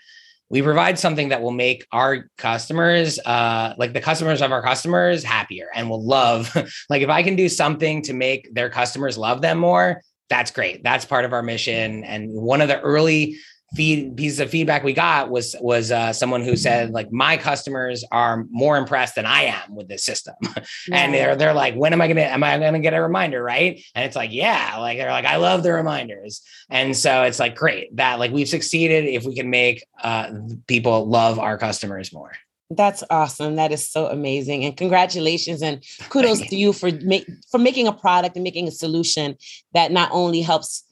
we 0.50 0.62
provide 0.62 0.98
something 0.98 1.30
that 1.30 1.42
will 1.42 1.52
make 1.52 1.86
our 1.92 2.30
customers 2.38 3.20
uh 3.26 3.74
like 3.78 3.94
the 3.94 4.02
customers 4.02 4.42
of 4.42 4.52
our 4.52 4.62
customers 4.62 5.24
happier 5.24 5.68
and 5.76 5.90
will 5.90 6.04
love 6.04 6.56
like 6.90 7.02
if 7.02 7.10
i 7.10 7.22
can 7.22 7.36
do 7.36 7.50
something 7.50 8.02
to 8.02 8.14
make 8.14 8.54
their 8.54 8.70
customers 8.70 9.18
love 9.18 9.42
them 9.42 9.58
more 9.58 10.02
that's 10.30 10.52
great. 10.52 10.84
That's 10.84 11.06
part 11.06 11.26
of 11.26 11.34
our 11.34 11.44
mission. 11.44 12.04
And 12.04 12.32
one 12.32 12.62
of 12.62 12.68
the 12.68 12.80
early 12.82 13.38
feed 13.76 14.16
pieces 14.16 14.40
of 14.40 14.50
feedback 14.50 14.84
we 14.84 14.94
got 14.94 15.30
was 15.30 15.56
was 15.60 15.92
uh, 15.92 16.14
someone 16.14 16.42
who 16.42 16.56
said 16.56 16.92
like 16.92 17.12
my 17.12 17.36
customers 17.36 18.04
are 18.12 18.46
more 18.50 18.78
impressed 18.78 19.16
than 19.16 19.26
I 19.26 19.44
am 19.44 19.76
with 19.76 19.88
this 19.88 20.04
system, 20.04 20.36
yeah. 20.42 20.54
and 20.94 21.14
they're 21.14 21.36
they're 21.36 21.54
like, 21.54 21.76
when 21.76 21.94
am 21.94 22.02
I 22.02 22.08
gonna 22.08 22.22
am 22.22 22.44
I 22.44 22.58
gonna 22.58 22.80
get 22.80 22.94
a 22.94 23.02
reminder, 23.02 23.44
right? 23.44 23.84
And 23.94 24.06
it's 24.06 24.16
like, 24.16 24.32
yeah, 24.32 24.78
like 24.80 24.98
they're 24.98 25.12
like, 25.12 25.26
I 25.26 25.38
love 25.38 25.64
the 25.64 25.74
reminders, 25.74 26.42
and 26.70 26.96
so 26.96 27.24
it's 27.24 27.40
like 27.40 27.56
great 27.56 27.96
that 27.98 28.20
like 28.20 28.32
we've 28.32 28.50
succeeded 28.50 29.06
if 29.06 29.26
we 29.26 29.36
can 29.36 29.50
make 29.50 29.86
uh, 30.02 30.32
people 30.68 31.06
love 31.06 31.40
our 31.40 31.58
customers 31.58 32.14
more. 32.14 32.32
That's 32.70 33.04
awesome. 33.10 33.56
That 33.56 33.72
is 33.72 33.90
so 33.90 34.08
amazing. 34.08 34.66
And 34.66 34.76
congratulations 34.76 35.62
and 35.62 35.84
kudos 36.10 36.42
to 36.48 36.56
you 36.56 36.74
for 36.74 36.92
make, 36.92 37.26
for 37.50 37.60
making 37.60 37.88
a 37.88 37.94
product 37.94 38.36
and 38.36 38.44
making 38.44 38.68
a 38.68 38.72
solution 38.72 39.38
that 39.74 39.92
not 39.92 40.10
only 40.12 40.42
helps 40.42 40.84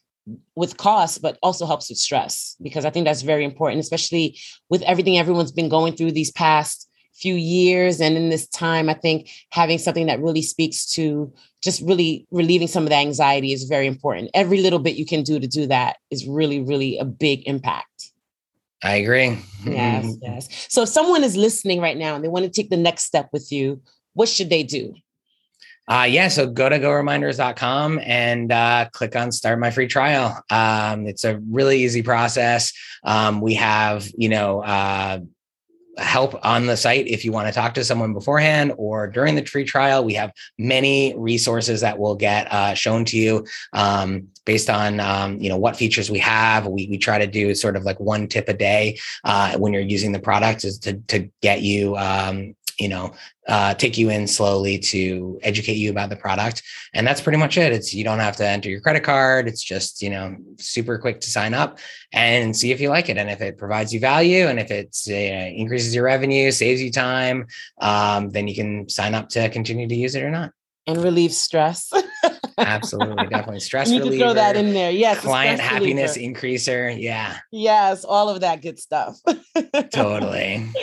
with 0.55 0.77
cost 0.77 1.21
but 1.21 1.37
also 1.43 1.65
helps 1.65 1.89
with 1.89 1.97
stress 1.97 2.55
because 2.61 2.83
I 2.85 2.89
think 2.89 3.05
that's 3.05 3.21
very 3.21 3.43
important 3.43 3.79
especially 3.79 4.39
with 4.69 4.81
everything 4.81 5.17
everyone's 5.17 5.51
been 5.51 5.69
going 5.69 5.95
through 5.95 6.13
these 6.13 6.31
past 6.31 6.89
few 7.13 7.35
years 7.35 8.01
and 8.01 8.17
in 8.17 8.29
this 8.29 8.47
time 8.47 8.89
I 8.89 8.95
think 8.95 9.29
having 9.51 9.77
something 9.77 10.07
that 10.07 10.19
really 10.19 10.41
speaks 10.41 10.85
to 10.93 11.31
just 11.61 11.81
really 11.81 12.25
relieving 12.31 12.67
some 12.67 12.83
of 12.83 12.89
the 12.89 12.95
anxiety 12.95 13.53
is 13.53 13.63
very 13.65 13.87
important. 13.87 14.31
Every 14.33 14.61
little 14.61 14.79
bit 14.79 14.95
you 14.95 15.05
can 15.05 15.23
do 15.23 15.39
to 15.39 15.47
do 15.47 15.67
that 15.67 15.97
is 16.09 16.27
really 16.27 16.61
really 16.61 16.97
a 16.97 17.05
big 17.05 17.47
impact. 17.47 18.11
I 18.83 18.95
agree. 18.97 19.39
Yes, 19.65 20.17
yes. 20.21 20.67
So 20.69 20.83
if 20.83 20.89
someone 20.89 21.23
is 21.23 21.35
listening 21.35 21.81
right 21.81 21.97
now 21.97 22.15
and 22.15 22.23
they 22.23 22.27
want 22.27 22.45
to 22.45 22.51
take 22.51 22.69
the 22.69 22.77
next 22.77 23.03
step 23.03 23.29
with 23.31 23.51
you, 23.51 23.81
what 24.13 24.29
should 24.29 24.49
they 24.49 24.63
do? 24.63 24.93
Uh, 25.87 26.07
yeah, 26.09 26.27
so 26.27 26.47
go 26.47 26.67
to 26.67 26.79
goreminders.com 26.79 27.99
and 28.03 28.51
uh, 28.51 28.89
click 28.91 29.15
on 29.15 29.31
start 29.31 29.59
my 29.59 29.69
free 29.69 29.87
trial. 29.87 30.41
Um, 30.49 31.05
it's 31.05 31.23
a 31.23 31.37
really 31.49 31.83
easy 31.83 32.01
process. 32.01 32.73
Um, 33.03 33.39
we 33.39 33.53
have, 33.53 34.09
you 34.17 34.29
know, 34.29 34.63
uh, 34.63 35.19
help 35.97 36.43
on 36.43 36.65
the 36.65 36.75
site 36.75 37.07
if 37.07 37.23
you 37.23 37.31
want 37.31 37.47
to 37.47 37.53
talk 37.53 37.75
to 37.75 37.83
someone 37.83 38.13
beforehand 38.13 38.73
or 38.77 39.07
during 39.07 39.35
the 39.35 39.45
free 39.45 39.63
trial. 39.63 40.03
We 40.03 40.15
have 40.15 40.31
many 40.57 41.13
resources 41.17 41.81
that 41.81 41.99
will 41.99 42.15
get 42.15 42.51
uh, 42.51 42.73
shown 42.73 43.05
to 43.05 43.17
you 43.17 43.45
um, 43.71 44.29
based 44.45 44.69
on 44.69 44.99
um, 44.99 45.39
you 45.39 45.49
know 45.49 45.57
what 45.57 45.75
features 45.75 46.09
we 46.09 46.19
have. 46.19 46.67
We, 46.67 46.87
we 46.89 46.97
try 46.97 47.17
to 47.17 47.27
do 47.27 47.53
sort 47.55 47.75
of 47.75 47.83
like 47.83 47.99
one 47.99 48.27
tip 48.27 48.47
a 48.47 48.53
day 48.53 48.99
uh, 49.23 49.57
when 49.57 49.73
you're 49.73 49.81
using 49.81 50.11
the 50.11 50.19
product 50.19 50.63
is 50.63 50.79
to 50.79 50.93
to 50.93 51.29
get 51.41 51.61
you 51.61 51.97
um, 51.97 52.55
you 52.79 52.89
know 52.89 53.13
uh, 53.47 53.73
take 53.73 53.97
you 53.97 54.09
in 54.09 54.27
slowly 54.27 54.79
to 54.79 55.39
educate 55.43 55.77
you 55.77 55.89
about 55.91 56.09
the 56.09 56.15
product. 56.15 56.63
And 56.93 57.05
that's 57.05 57.21
pretty 57.21 57.37
much 57.37 57.57
it. 57.57 57.71
It's 57.71 57.93
you 57.93 58.03
don't 58.03 58.19
have 58.19 58.35
to 58.37 58.47
enter 58.47 58.69
your 58.69 58.81
credit 58.81 59.03
card. 59.03 59.47
It's 59.47 59.63
just 59.63 60.01
you 60.01 60.09
know 60.09 60.35
super 60.57 60.97
quick 60.97 61.21
to 61.21 61.29
sign 61.29 61.53
up 61.53 61.79
and 62.11 62.55
see 62.55 62.71
if 62.71 62.79
you 62.79 62.89
like 62.89 63.09
it. 63.09 63.17
And 63.17 63.29
if 63.29 63.41
it 63.41 63.57
provides 63.57 63.93
you 63.93 63.99
value 63.99 64.47
and 64.47 64.59
if 64.59 64.71
it 64.71 64.95
uh, 65.09 65.13
increases 65.13 65.93
your 65.93 66.05
revenue 66.05 66.51
saves 66.51 66.81
you 66.81 66.91
time 66.91 67.47
um, 67.81 68.29
then 68.29 68.47
you 68.47 68.55
can 68.55 68.87
sign 68.89 69.13
up 69.13 69.29
to 69.29 69.49
continue 69.49 69.87
to 69.87 69.95
use 69.95 70.15
it 70.15 70.23
or 70.23 70.29
not. 70.29 70.51
And 70.87 71.03
relieve 71.03 71.33
stress 71.33 71.91
Absolutely, 72.57 73.27
definitely 73.27 73.59
stress 73.59 73.89
you 73.89 73.99
reliever. 73.99 74.25
Throw 74.25 74.33
that 74.33 74.55
in 74.55 74.73
there. 74.73 74.91
Yes, 74.91 75.19
client 75.19 75.59
happiness 75.59 76.15
reliever. 76.15 76.39
increaser. 76.39 77.01
Yeah. 77.01 77.37
Yes, 77.51 78.03
all 78.03 78.29
of 78.29 78.41
that 78.41 78.61
good 78.61 78.79
stuff. 78.79 79.17
totally. 79.91 80.69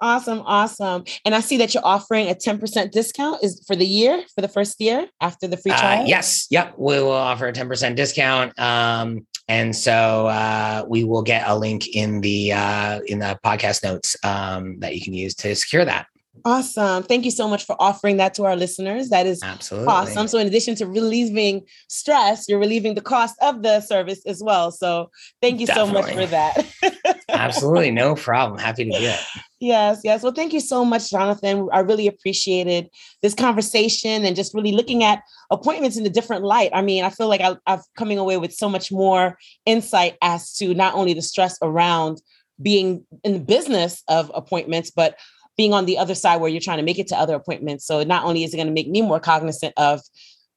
Awesome, 0.00 0.42
awesome. 0.46 1.04
And 1.24 1.34
I 1.34 1.40
see 1.40 1.56
that 1.56 1.74
you're 1.74 1.84
offering 1.84 2.28
a 2.28 2.34
10% 2.34 2.92
discount 2.92 3.42
is 3.42 3.62
for 3.66 3.74
the 3.74 3.84
year, 3.84 4.22
for 4.34 4.42
the 4.42 4.48
first 4.48 4.80
year 4.80 5.08
after 5.20 5.48
the 5.48 5.56
free 5.56 5.72
uh, 5.72 5.78
trial. 5.78 6.02
Uh, 6.04 6.06
yes. 6.06 6.46
Yep. 6.50 6.74
We 6.78 7.00
will 7.00 7.10
offer 7.10 7.48
a 7.48 7.52
10% 7.52 7.96
discount. 7.96 8.56
Um, 8.60 9.26
and 9.48 9.74
so 9.74 10.28
uh, 10.28 10.84
we 10.86 11.04
will 11.04 11.22
get 11.22 11.48
a 11.48 11.56
link 11.56 11.88
in 11.88 12.20
the 12.20 12.52
uh, 12.52 13.00
in 13.06 13.18
the 13.18 13.38
podcast 13.44 13.82
notes 13.82 14.14
um, 14.22 14.78
that 14.80 14.94
you 14.94 15.00
can 15.00 15.14
use 15.14 15.34
to 15.36 15.54
secure 15.56 15.84
that. 15.84 16.06
Awesome. 16.48 17.02
Thank 17.02 17.26
you 17.26 17.30
so 17.30 17.46
much 17.46 17.66
for 17.66 17.76
offering 17.78 18.16
that 18.16 18.32
to 18.34 18.46
our 18.46 18.56
listeners. 18.56 19.10
That 19.10 19.26
is 19.26 19.42
Absolutely. 19.42 19.86
awesome. 19.86 20.28
So, 20.28 20.38
in 20.38 20.46
addition 20.46 20.74
to 20.76 20.86
relieving 20.86 21.66
stress, 21.88 22.48
you're 22.48 22.58
relieving 22.58 22.94
the 22.94 23.02
cost 23.02 23.36
of 23.42 23.62
the 23.62 23.82
service 23.82 24.24
as 24.24 24.42
well. 24.42 24.70
So, 24.70 25.10
thank 25.42 25.60
you 25.60 25.66
Definitely. 25.66 26.02
so 26.02 26.08
much 26.08 26.14
for 26.14 26.26
that. 26.26 27.20
Absolutely. 27.28 27.90
No 27.90 28.14
problem. 28.14 28.58
Happy 28.58 28.86
to 28.86 28.90
do 28.90 29.04
it. 29.04 29.20
Yes, 29.60 30.00
yes. 30.04 30.22
Well, 30.22 30.32
thank 30.32 30.54
you 30.54 30.60
so 30.60 30.86
much, 30.86 31.10
Jonathan. 31.10 31.68
I 31.70 31.80
really 31.80 32.06
appreciated 32.06 32.88
this 33.20 33.34
conversation 33.34 34.24
and 34.24 34.34
just 34.34 34.54
really 34.54 34.72
looking 34.72 35.04
at 35.04 35.22
appointments 35.50 35.98
in 35.98 36.06
a 36.06 36.10
different 36.10 36.44
light. 36.44 36.70
I 36.72 36.80
mean, 36.80 37.04
I 37.04 37.10
feel 37.10 37.28
like 37.28 37.42
I, 37.42 37.56
I'm 37.66 37.80
coming 37.94 38.16
away 38.16 38.38
with 38.38 38.54
so 38.54 38.70
much 38.70 38.90
more 38.90 39.36
insight 39.66 40.16
as 40.22 40.54
to 40.54 40.72
not 40.72 40.94
only 40.94 41.12
the 41.12 41.20
stress 41.20 41.58
around 41.60 42.22
being 42.60 43.04
in 43.22 43.34
the 43.34 43.38
business 43.38 44.02
of 44.08 44.30
appointments, 44.34 44.90
but 44.90 45.16
being 45.58 45.74
on 45.74 45.84
the 45.84 45.98
other 45.98 46.14
side 46.14 46.40
where 46.40 46.48
you're 46.48 46.60
trying 46.60 46.78
to 46.78 46.84
make 46.84 46.98
it 46.98 47.08
to 47.08 47.16
other 47.16 47.34
appointments. 47.34 47.84
So 47.84 48.02
not 48.04 48.24
only 48.24 48.44
is 48.44 48.54
it 48.54 48.56
going 48.56 48.68
to 48.68 48.72
make 48.72 48.88
me 48.88 49.02
more 49.02 49.20
cognizant 49.20 49.74
of 49.76 50.00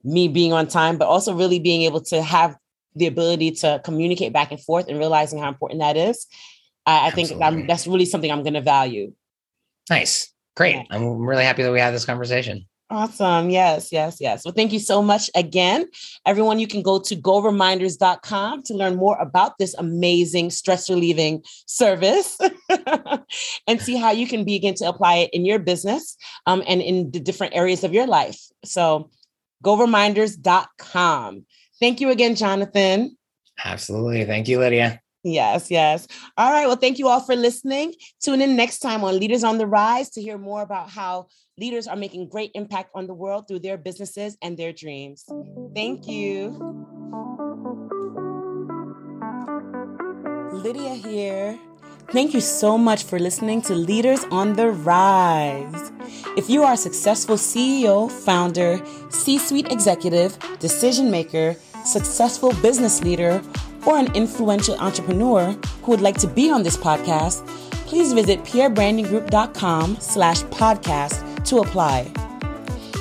me 0.03 0.29
being 0.29 0.53
on 0.53 0.67
time, 0.67 0.97
but 0.97 1.07
also 1.07 1.33
really 1.33 1.59
being 1.59 1.81
able 1.81 2.01
to 2.01 2.21
have 2.21 2.55
the 2.95 3.07
ability 3.07 3.51
to 3.51 3.81
communicate 3.83 4.31
back 4.31 4.51
and 4.51 4.61
forth 4.61 4.87
and 4.87 4.99
realizing 4.99 5.39
how 5.39 5.49
important 5.49 5.81
that 5.81 5.97
is. 5.97 6.27
I, 6.85 7.07
I 7.07 7.11
think 7.11 7.31
I'm, 7.41 7.67
that's 7.67 7.87
really 7.87 8.05
something 8.05 8.31
I'm 8.31 8.43
going 8.43 8.53
to 8.53 8.61
value. 8.61 9.13
Nice. 9.89 10.31
Great. 10.55 10.75
Yeah. 10.75 10.83
I'm 10.91 11.25
really 11.25 11.45
happy 11.45 11.63
that 11.63 11.71
we 11.71 11.79
had 11.79 11.93
this 11.93 12.05
conversation. 12.05 12.67
Awesome. 12.91 13.49
Yes, 13.49 13.89
yes, 13.93 14.17
yes. 14.19 14.43
Well, 14.43 14.53
thank 14.53 14.73
you 14.73 14.79
so 14.79 15.01
much 15.01 15.29
again. 15.33 15.85
Everyone, 16.25 16.59
you 16.59 16.67
can 16.67 16.81
go 16.81 16.99
to 16.99 17.15
goreminders.com 17.15 18.63
to 18.63 18.73
learn 18.73 18.97
more 18.97 19.17
about 19.17 19.57
this 19.57 19.73
amazing 19.75 20.49
stress 20.49 20.89
relieving 20.89 21.41
service 21.67 22.37
and 23.67 23.81
see 23.81 23.95
how 23.95 24.11
you 24.11 24.27
can 24.27 24.43
begin 24.43 24.75
to 24.75 24.89
apply 24.89 25.15
it 25.15 25.29
in 25.31 25.45
your 25.45 25.57
business 25.57 26.17
um, 26.47 26.61
and 26.67 26.81
in 26.81 27.11
the 27.11 27.21
different 27.21 27.55
areas 27.55 27.85
of 27.85 27.93
your 27.93 28.07
life. 28.07 28.41
So, 28.65 29.09
goreminders.com. 29.63 31.45
Thank 31.79 32.01
you 32.01 32.09
again, 32.09 32.35
Jonathan. 32.35 33.17
Absolutely. 33.63 34.25
Thank 34.25 34.49
you, 34.49 34.59
Lydia. 34.59 35.01
Yes, 35.23 35.69
yes. 35.69 36.07
All 36.35 36.51
right. 36.51 36.65
Well, 36.65 36.75
thank 36.75 36.97
you 36.97 37.07
all 37.07 37.19
for 37.19 37.35
listening. 37.35 37.93
Tune 38.21 38.41
in 38.41 38.55
next 38.55 38.79
time 38.79 39.03
on 39.03 39.19
Leaders 39.19 39.43
on 39.43 39.59
the 39.59 39.67
Rise 39.67 40.09
to 40.11 40.21
hear 40.21 40.37
more 40.37 40.63
about 40.63 40.89
how 40.89 41.27
leaders 41.59 41.87
are 41.87 41.95
making 41.95 42.29
great 42.29 42.51
impact 42.55 42.89
on 42.95 43.05
the 43.05 43.13
world 43.13 43.47
through 43.47 43.59
their 43.59 43.77
businesses 43.77 44.35
and 44.41 44.57
their 44.57 44.73
dreams. 44.73 45.25
Thank 45.75 46.07
you. 46.07 46.57
Lydia 50.53 50.95
here. 50.95 51.59
Thank 52.09 52.33
you 52.33 52.41
so 52.41 52.77
much 52.77 53.03
for 53.03 53.19
listening 53.19 53.61
to 53.63 53.73
Leaders 53.73 54.25
on 54.31 54.53
the 54.53 54.71
Rise. 54.71 55.91
If 56.35 56.49
you 56.49 56.63
are 56.63 56.73
a 56.73 56.77
successful 56.77 57.35
CEO, 57.35 58.11
founder, 58.11 58.81
C 59.09 59.37
suite 59.37 59.71
executive, 59.71 60.37
decision 60.59 61.09
maker, 61.09 61.55
successful 61.85 62.53
business 62.61 63.01
leader, 63.01 63.41
or 63.85 63.97
an 63.97 64.13
influential 64.15 64.75
entrepreneur 64.79 65.51
who 65.83 65.91
would 65.91 66.01
like 66.01 66.17
to 66.19 66.27
be 66.27 66.51
on 66.51 66.63
this 66.63 66.77
podcast, 66.77 67.45
please 67.87 68.13
visit 68.13 68.43
pierrebrandinggroup.com 68.43 69.97
slash 69.99 70.43
podcast 70.43 71.45
to 71.45 71.57
apply. 71.59 72.11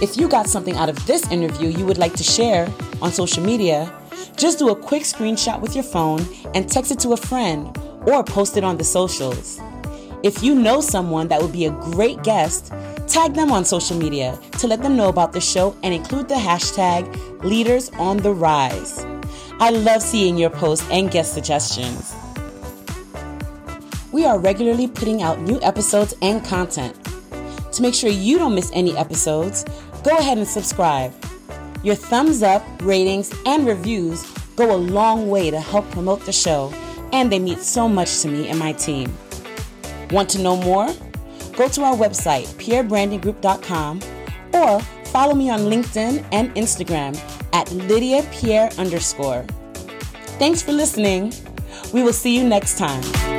If 0.02 0.16
you 0.16 0.28
got 0.28 0.46
something 0.46 0.76
out 0.76 0.88
of 0.88 1.06
this 1.06 1.30
interview 1.30 1.68
you 1.68 1.84
would 1.84 1.98
like 1.98 2.14
to 2.14 2.24
share 2.24 2.72
on 3.02 3.12
social 3.12 3.44
media, 3.44 3.92
just 4.36 4.58
do 4.58 4.70
a 4.70 4.76
quick 4.76 5.02
screenshot 5.02 5.60
with 5.60 5.74
your 5.74 5.84
phone 5.84 6.26
and 6.54 6.68
text 6.68 6.90
it 6.90 6.98
to 7.00 7.12
a 7.12 7.16
friend 7.16 7.76
or 8.06 8.24
post 8.24 8.56
it 8.56 8.64
on 8.64 8.78
the 8.78 8.84
socials. 8.84 9.60
If 10.22 10.42
you 10.42 10.54
know 10.54 10.80
someone 10.80 11.28
that 11.28 11.40
would 11.40 11.52
be 11.52 11.66
a 11.66 11.70
great 11.70 12.22
guest, 12.22 12.72
tag 13.06 13.34
them 13.34 13.52
on 13.52 13.64
social 13.64 13.96
media 13.96 14.38
to 14.58 14.66
let 14.66 14.82
them 14.82 14.96
know 14.96 15.08
about 15.08 15.32
the 15.32 15.40
show 15.40 15.76
and 15.82 15.92
include 15.92 16.28
the 16.28 16.34
hashtag 16.34 17.04
Leaders 17.42 17.90
on 17.98 18.18
the 18.18 18.32
Rise. 18.32 19.04
I 19.62 19.68
love 19.68 20.00
seeing 20.00 20.38
your 20.38 20.48
posts 20.48 20.88
and 20.90 21.10
guest 21.10 21.34
suggestions. 21.34 22.14
We 24.10 24.24
are 24.24 24.38
regularly 24.38 24.88
putting 24.88 25.20
out 25.20 25.38
new 25.38 25.60
episodes 25.60 26.14
and 26.22 26.42
content. 26.42 26.96
To 27.72 27.82
make 27.82 27.92
sure 27.92 28.08
you 28.08 28.38
don't 28.38 28.54
miss 28.54 28.70
any 28.72 28.96
episodes, 28.96 29.66
go 30.02 30.16
ahead 30.16 30.38
and 30.38 30.48
subscribe. 30.48 31.12
Your 31.82 31.94
thumbs 31.94 32.42
up, 32.42 32.64
ratings, 32.80 33.34
and 33.44 33.66
reviews 33.66 34.22
go 34.56 34.74
a 34.74 34.78
long 34.80 35.28
way 35.28 35.50
to 35.50 35.60
help 35.60 35.90
promote 35.90 36.24
the 36.24 36.32
show, 36.32 36.72
and 37.12 37.30
they 37.30 37.38
mean 37.38 37.58
so 37.58 37.86
much 37.86 38.20
to 38.20 38.28
me 38.28 38.48
and 38.48 38.58
my 38.58 38.72
team. 38.72 39.12
Want 40.10 40.30
to 40.30 40.40
know 40.40 40.56
more? 40.56 40.86
Go 41.52 41.68
to 41.68 41.82
our 41.82 41.94
website, 41.94 42.46
pierrebrandinggroup.com, 42.54 44.00
or 44.54 44.80
follow 45.10 45.34
me 45.34 45.50
on 45.50 45.60
LinkedIn 45.60 46.24
and 46.32 46.54
Instagram 46.54 47.14
at 47.52 47.70
Lydia 47.72 48.22
Pierre 48.32 48.70
underscore. 48.78 49.44
Thanks 50.38 50.62
for 50.62 50.72
listening. 50.72 51.32
We 51.92 52.02
will 52.02 52.12
see 52.12 52.36
you 52.36 52.44
next 52.44 52.78
time. 52.78 53.29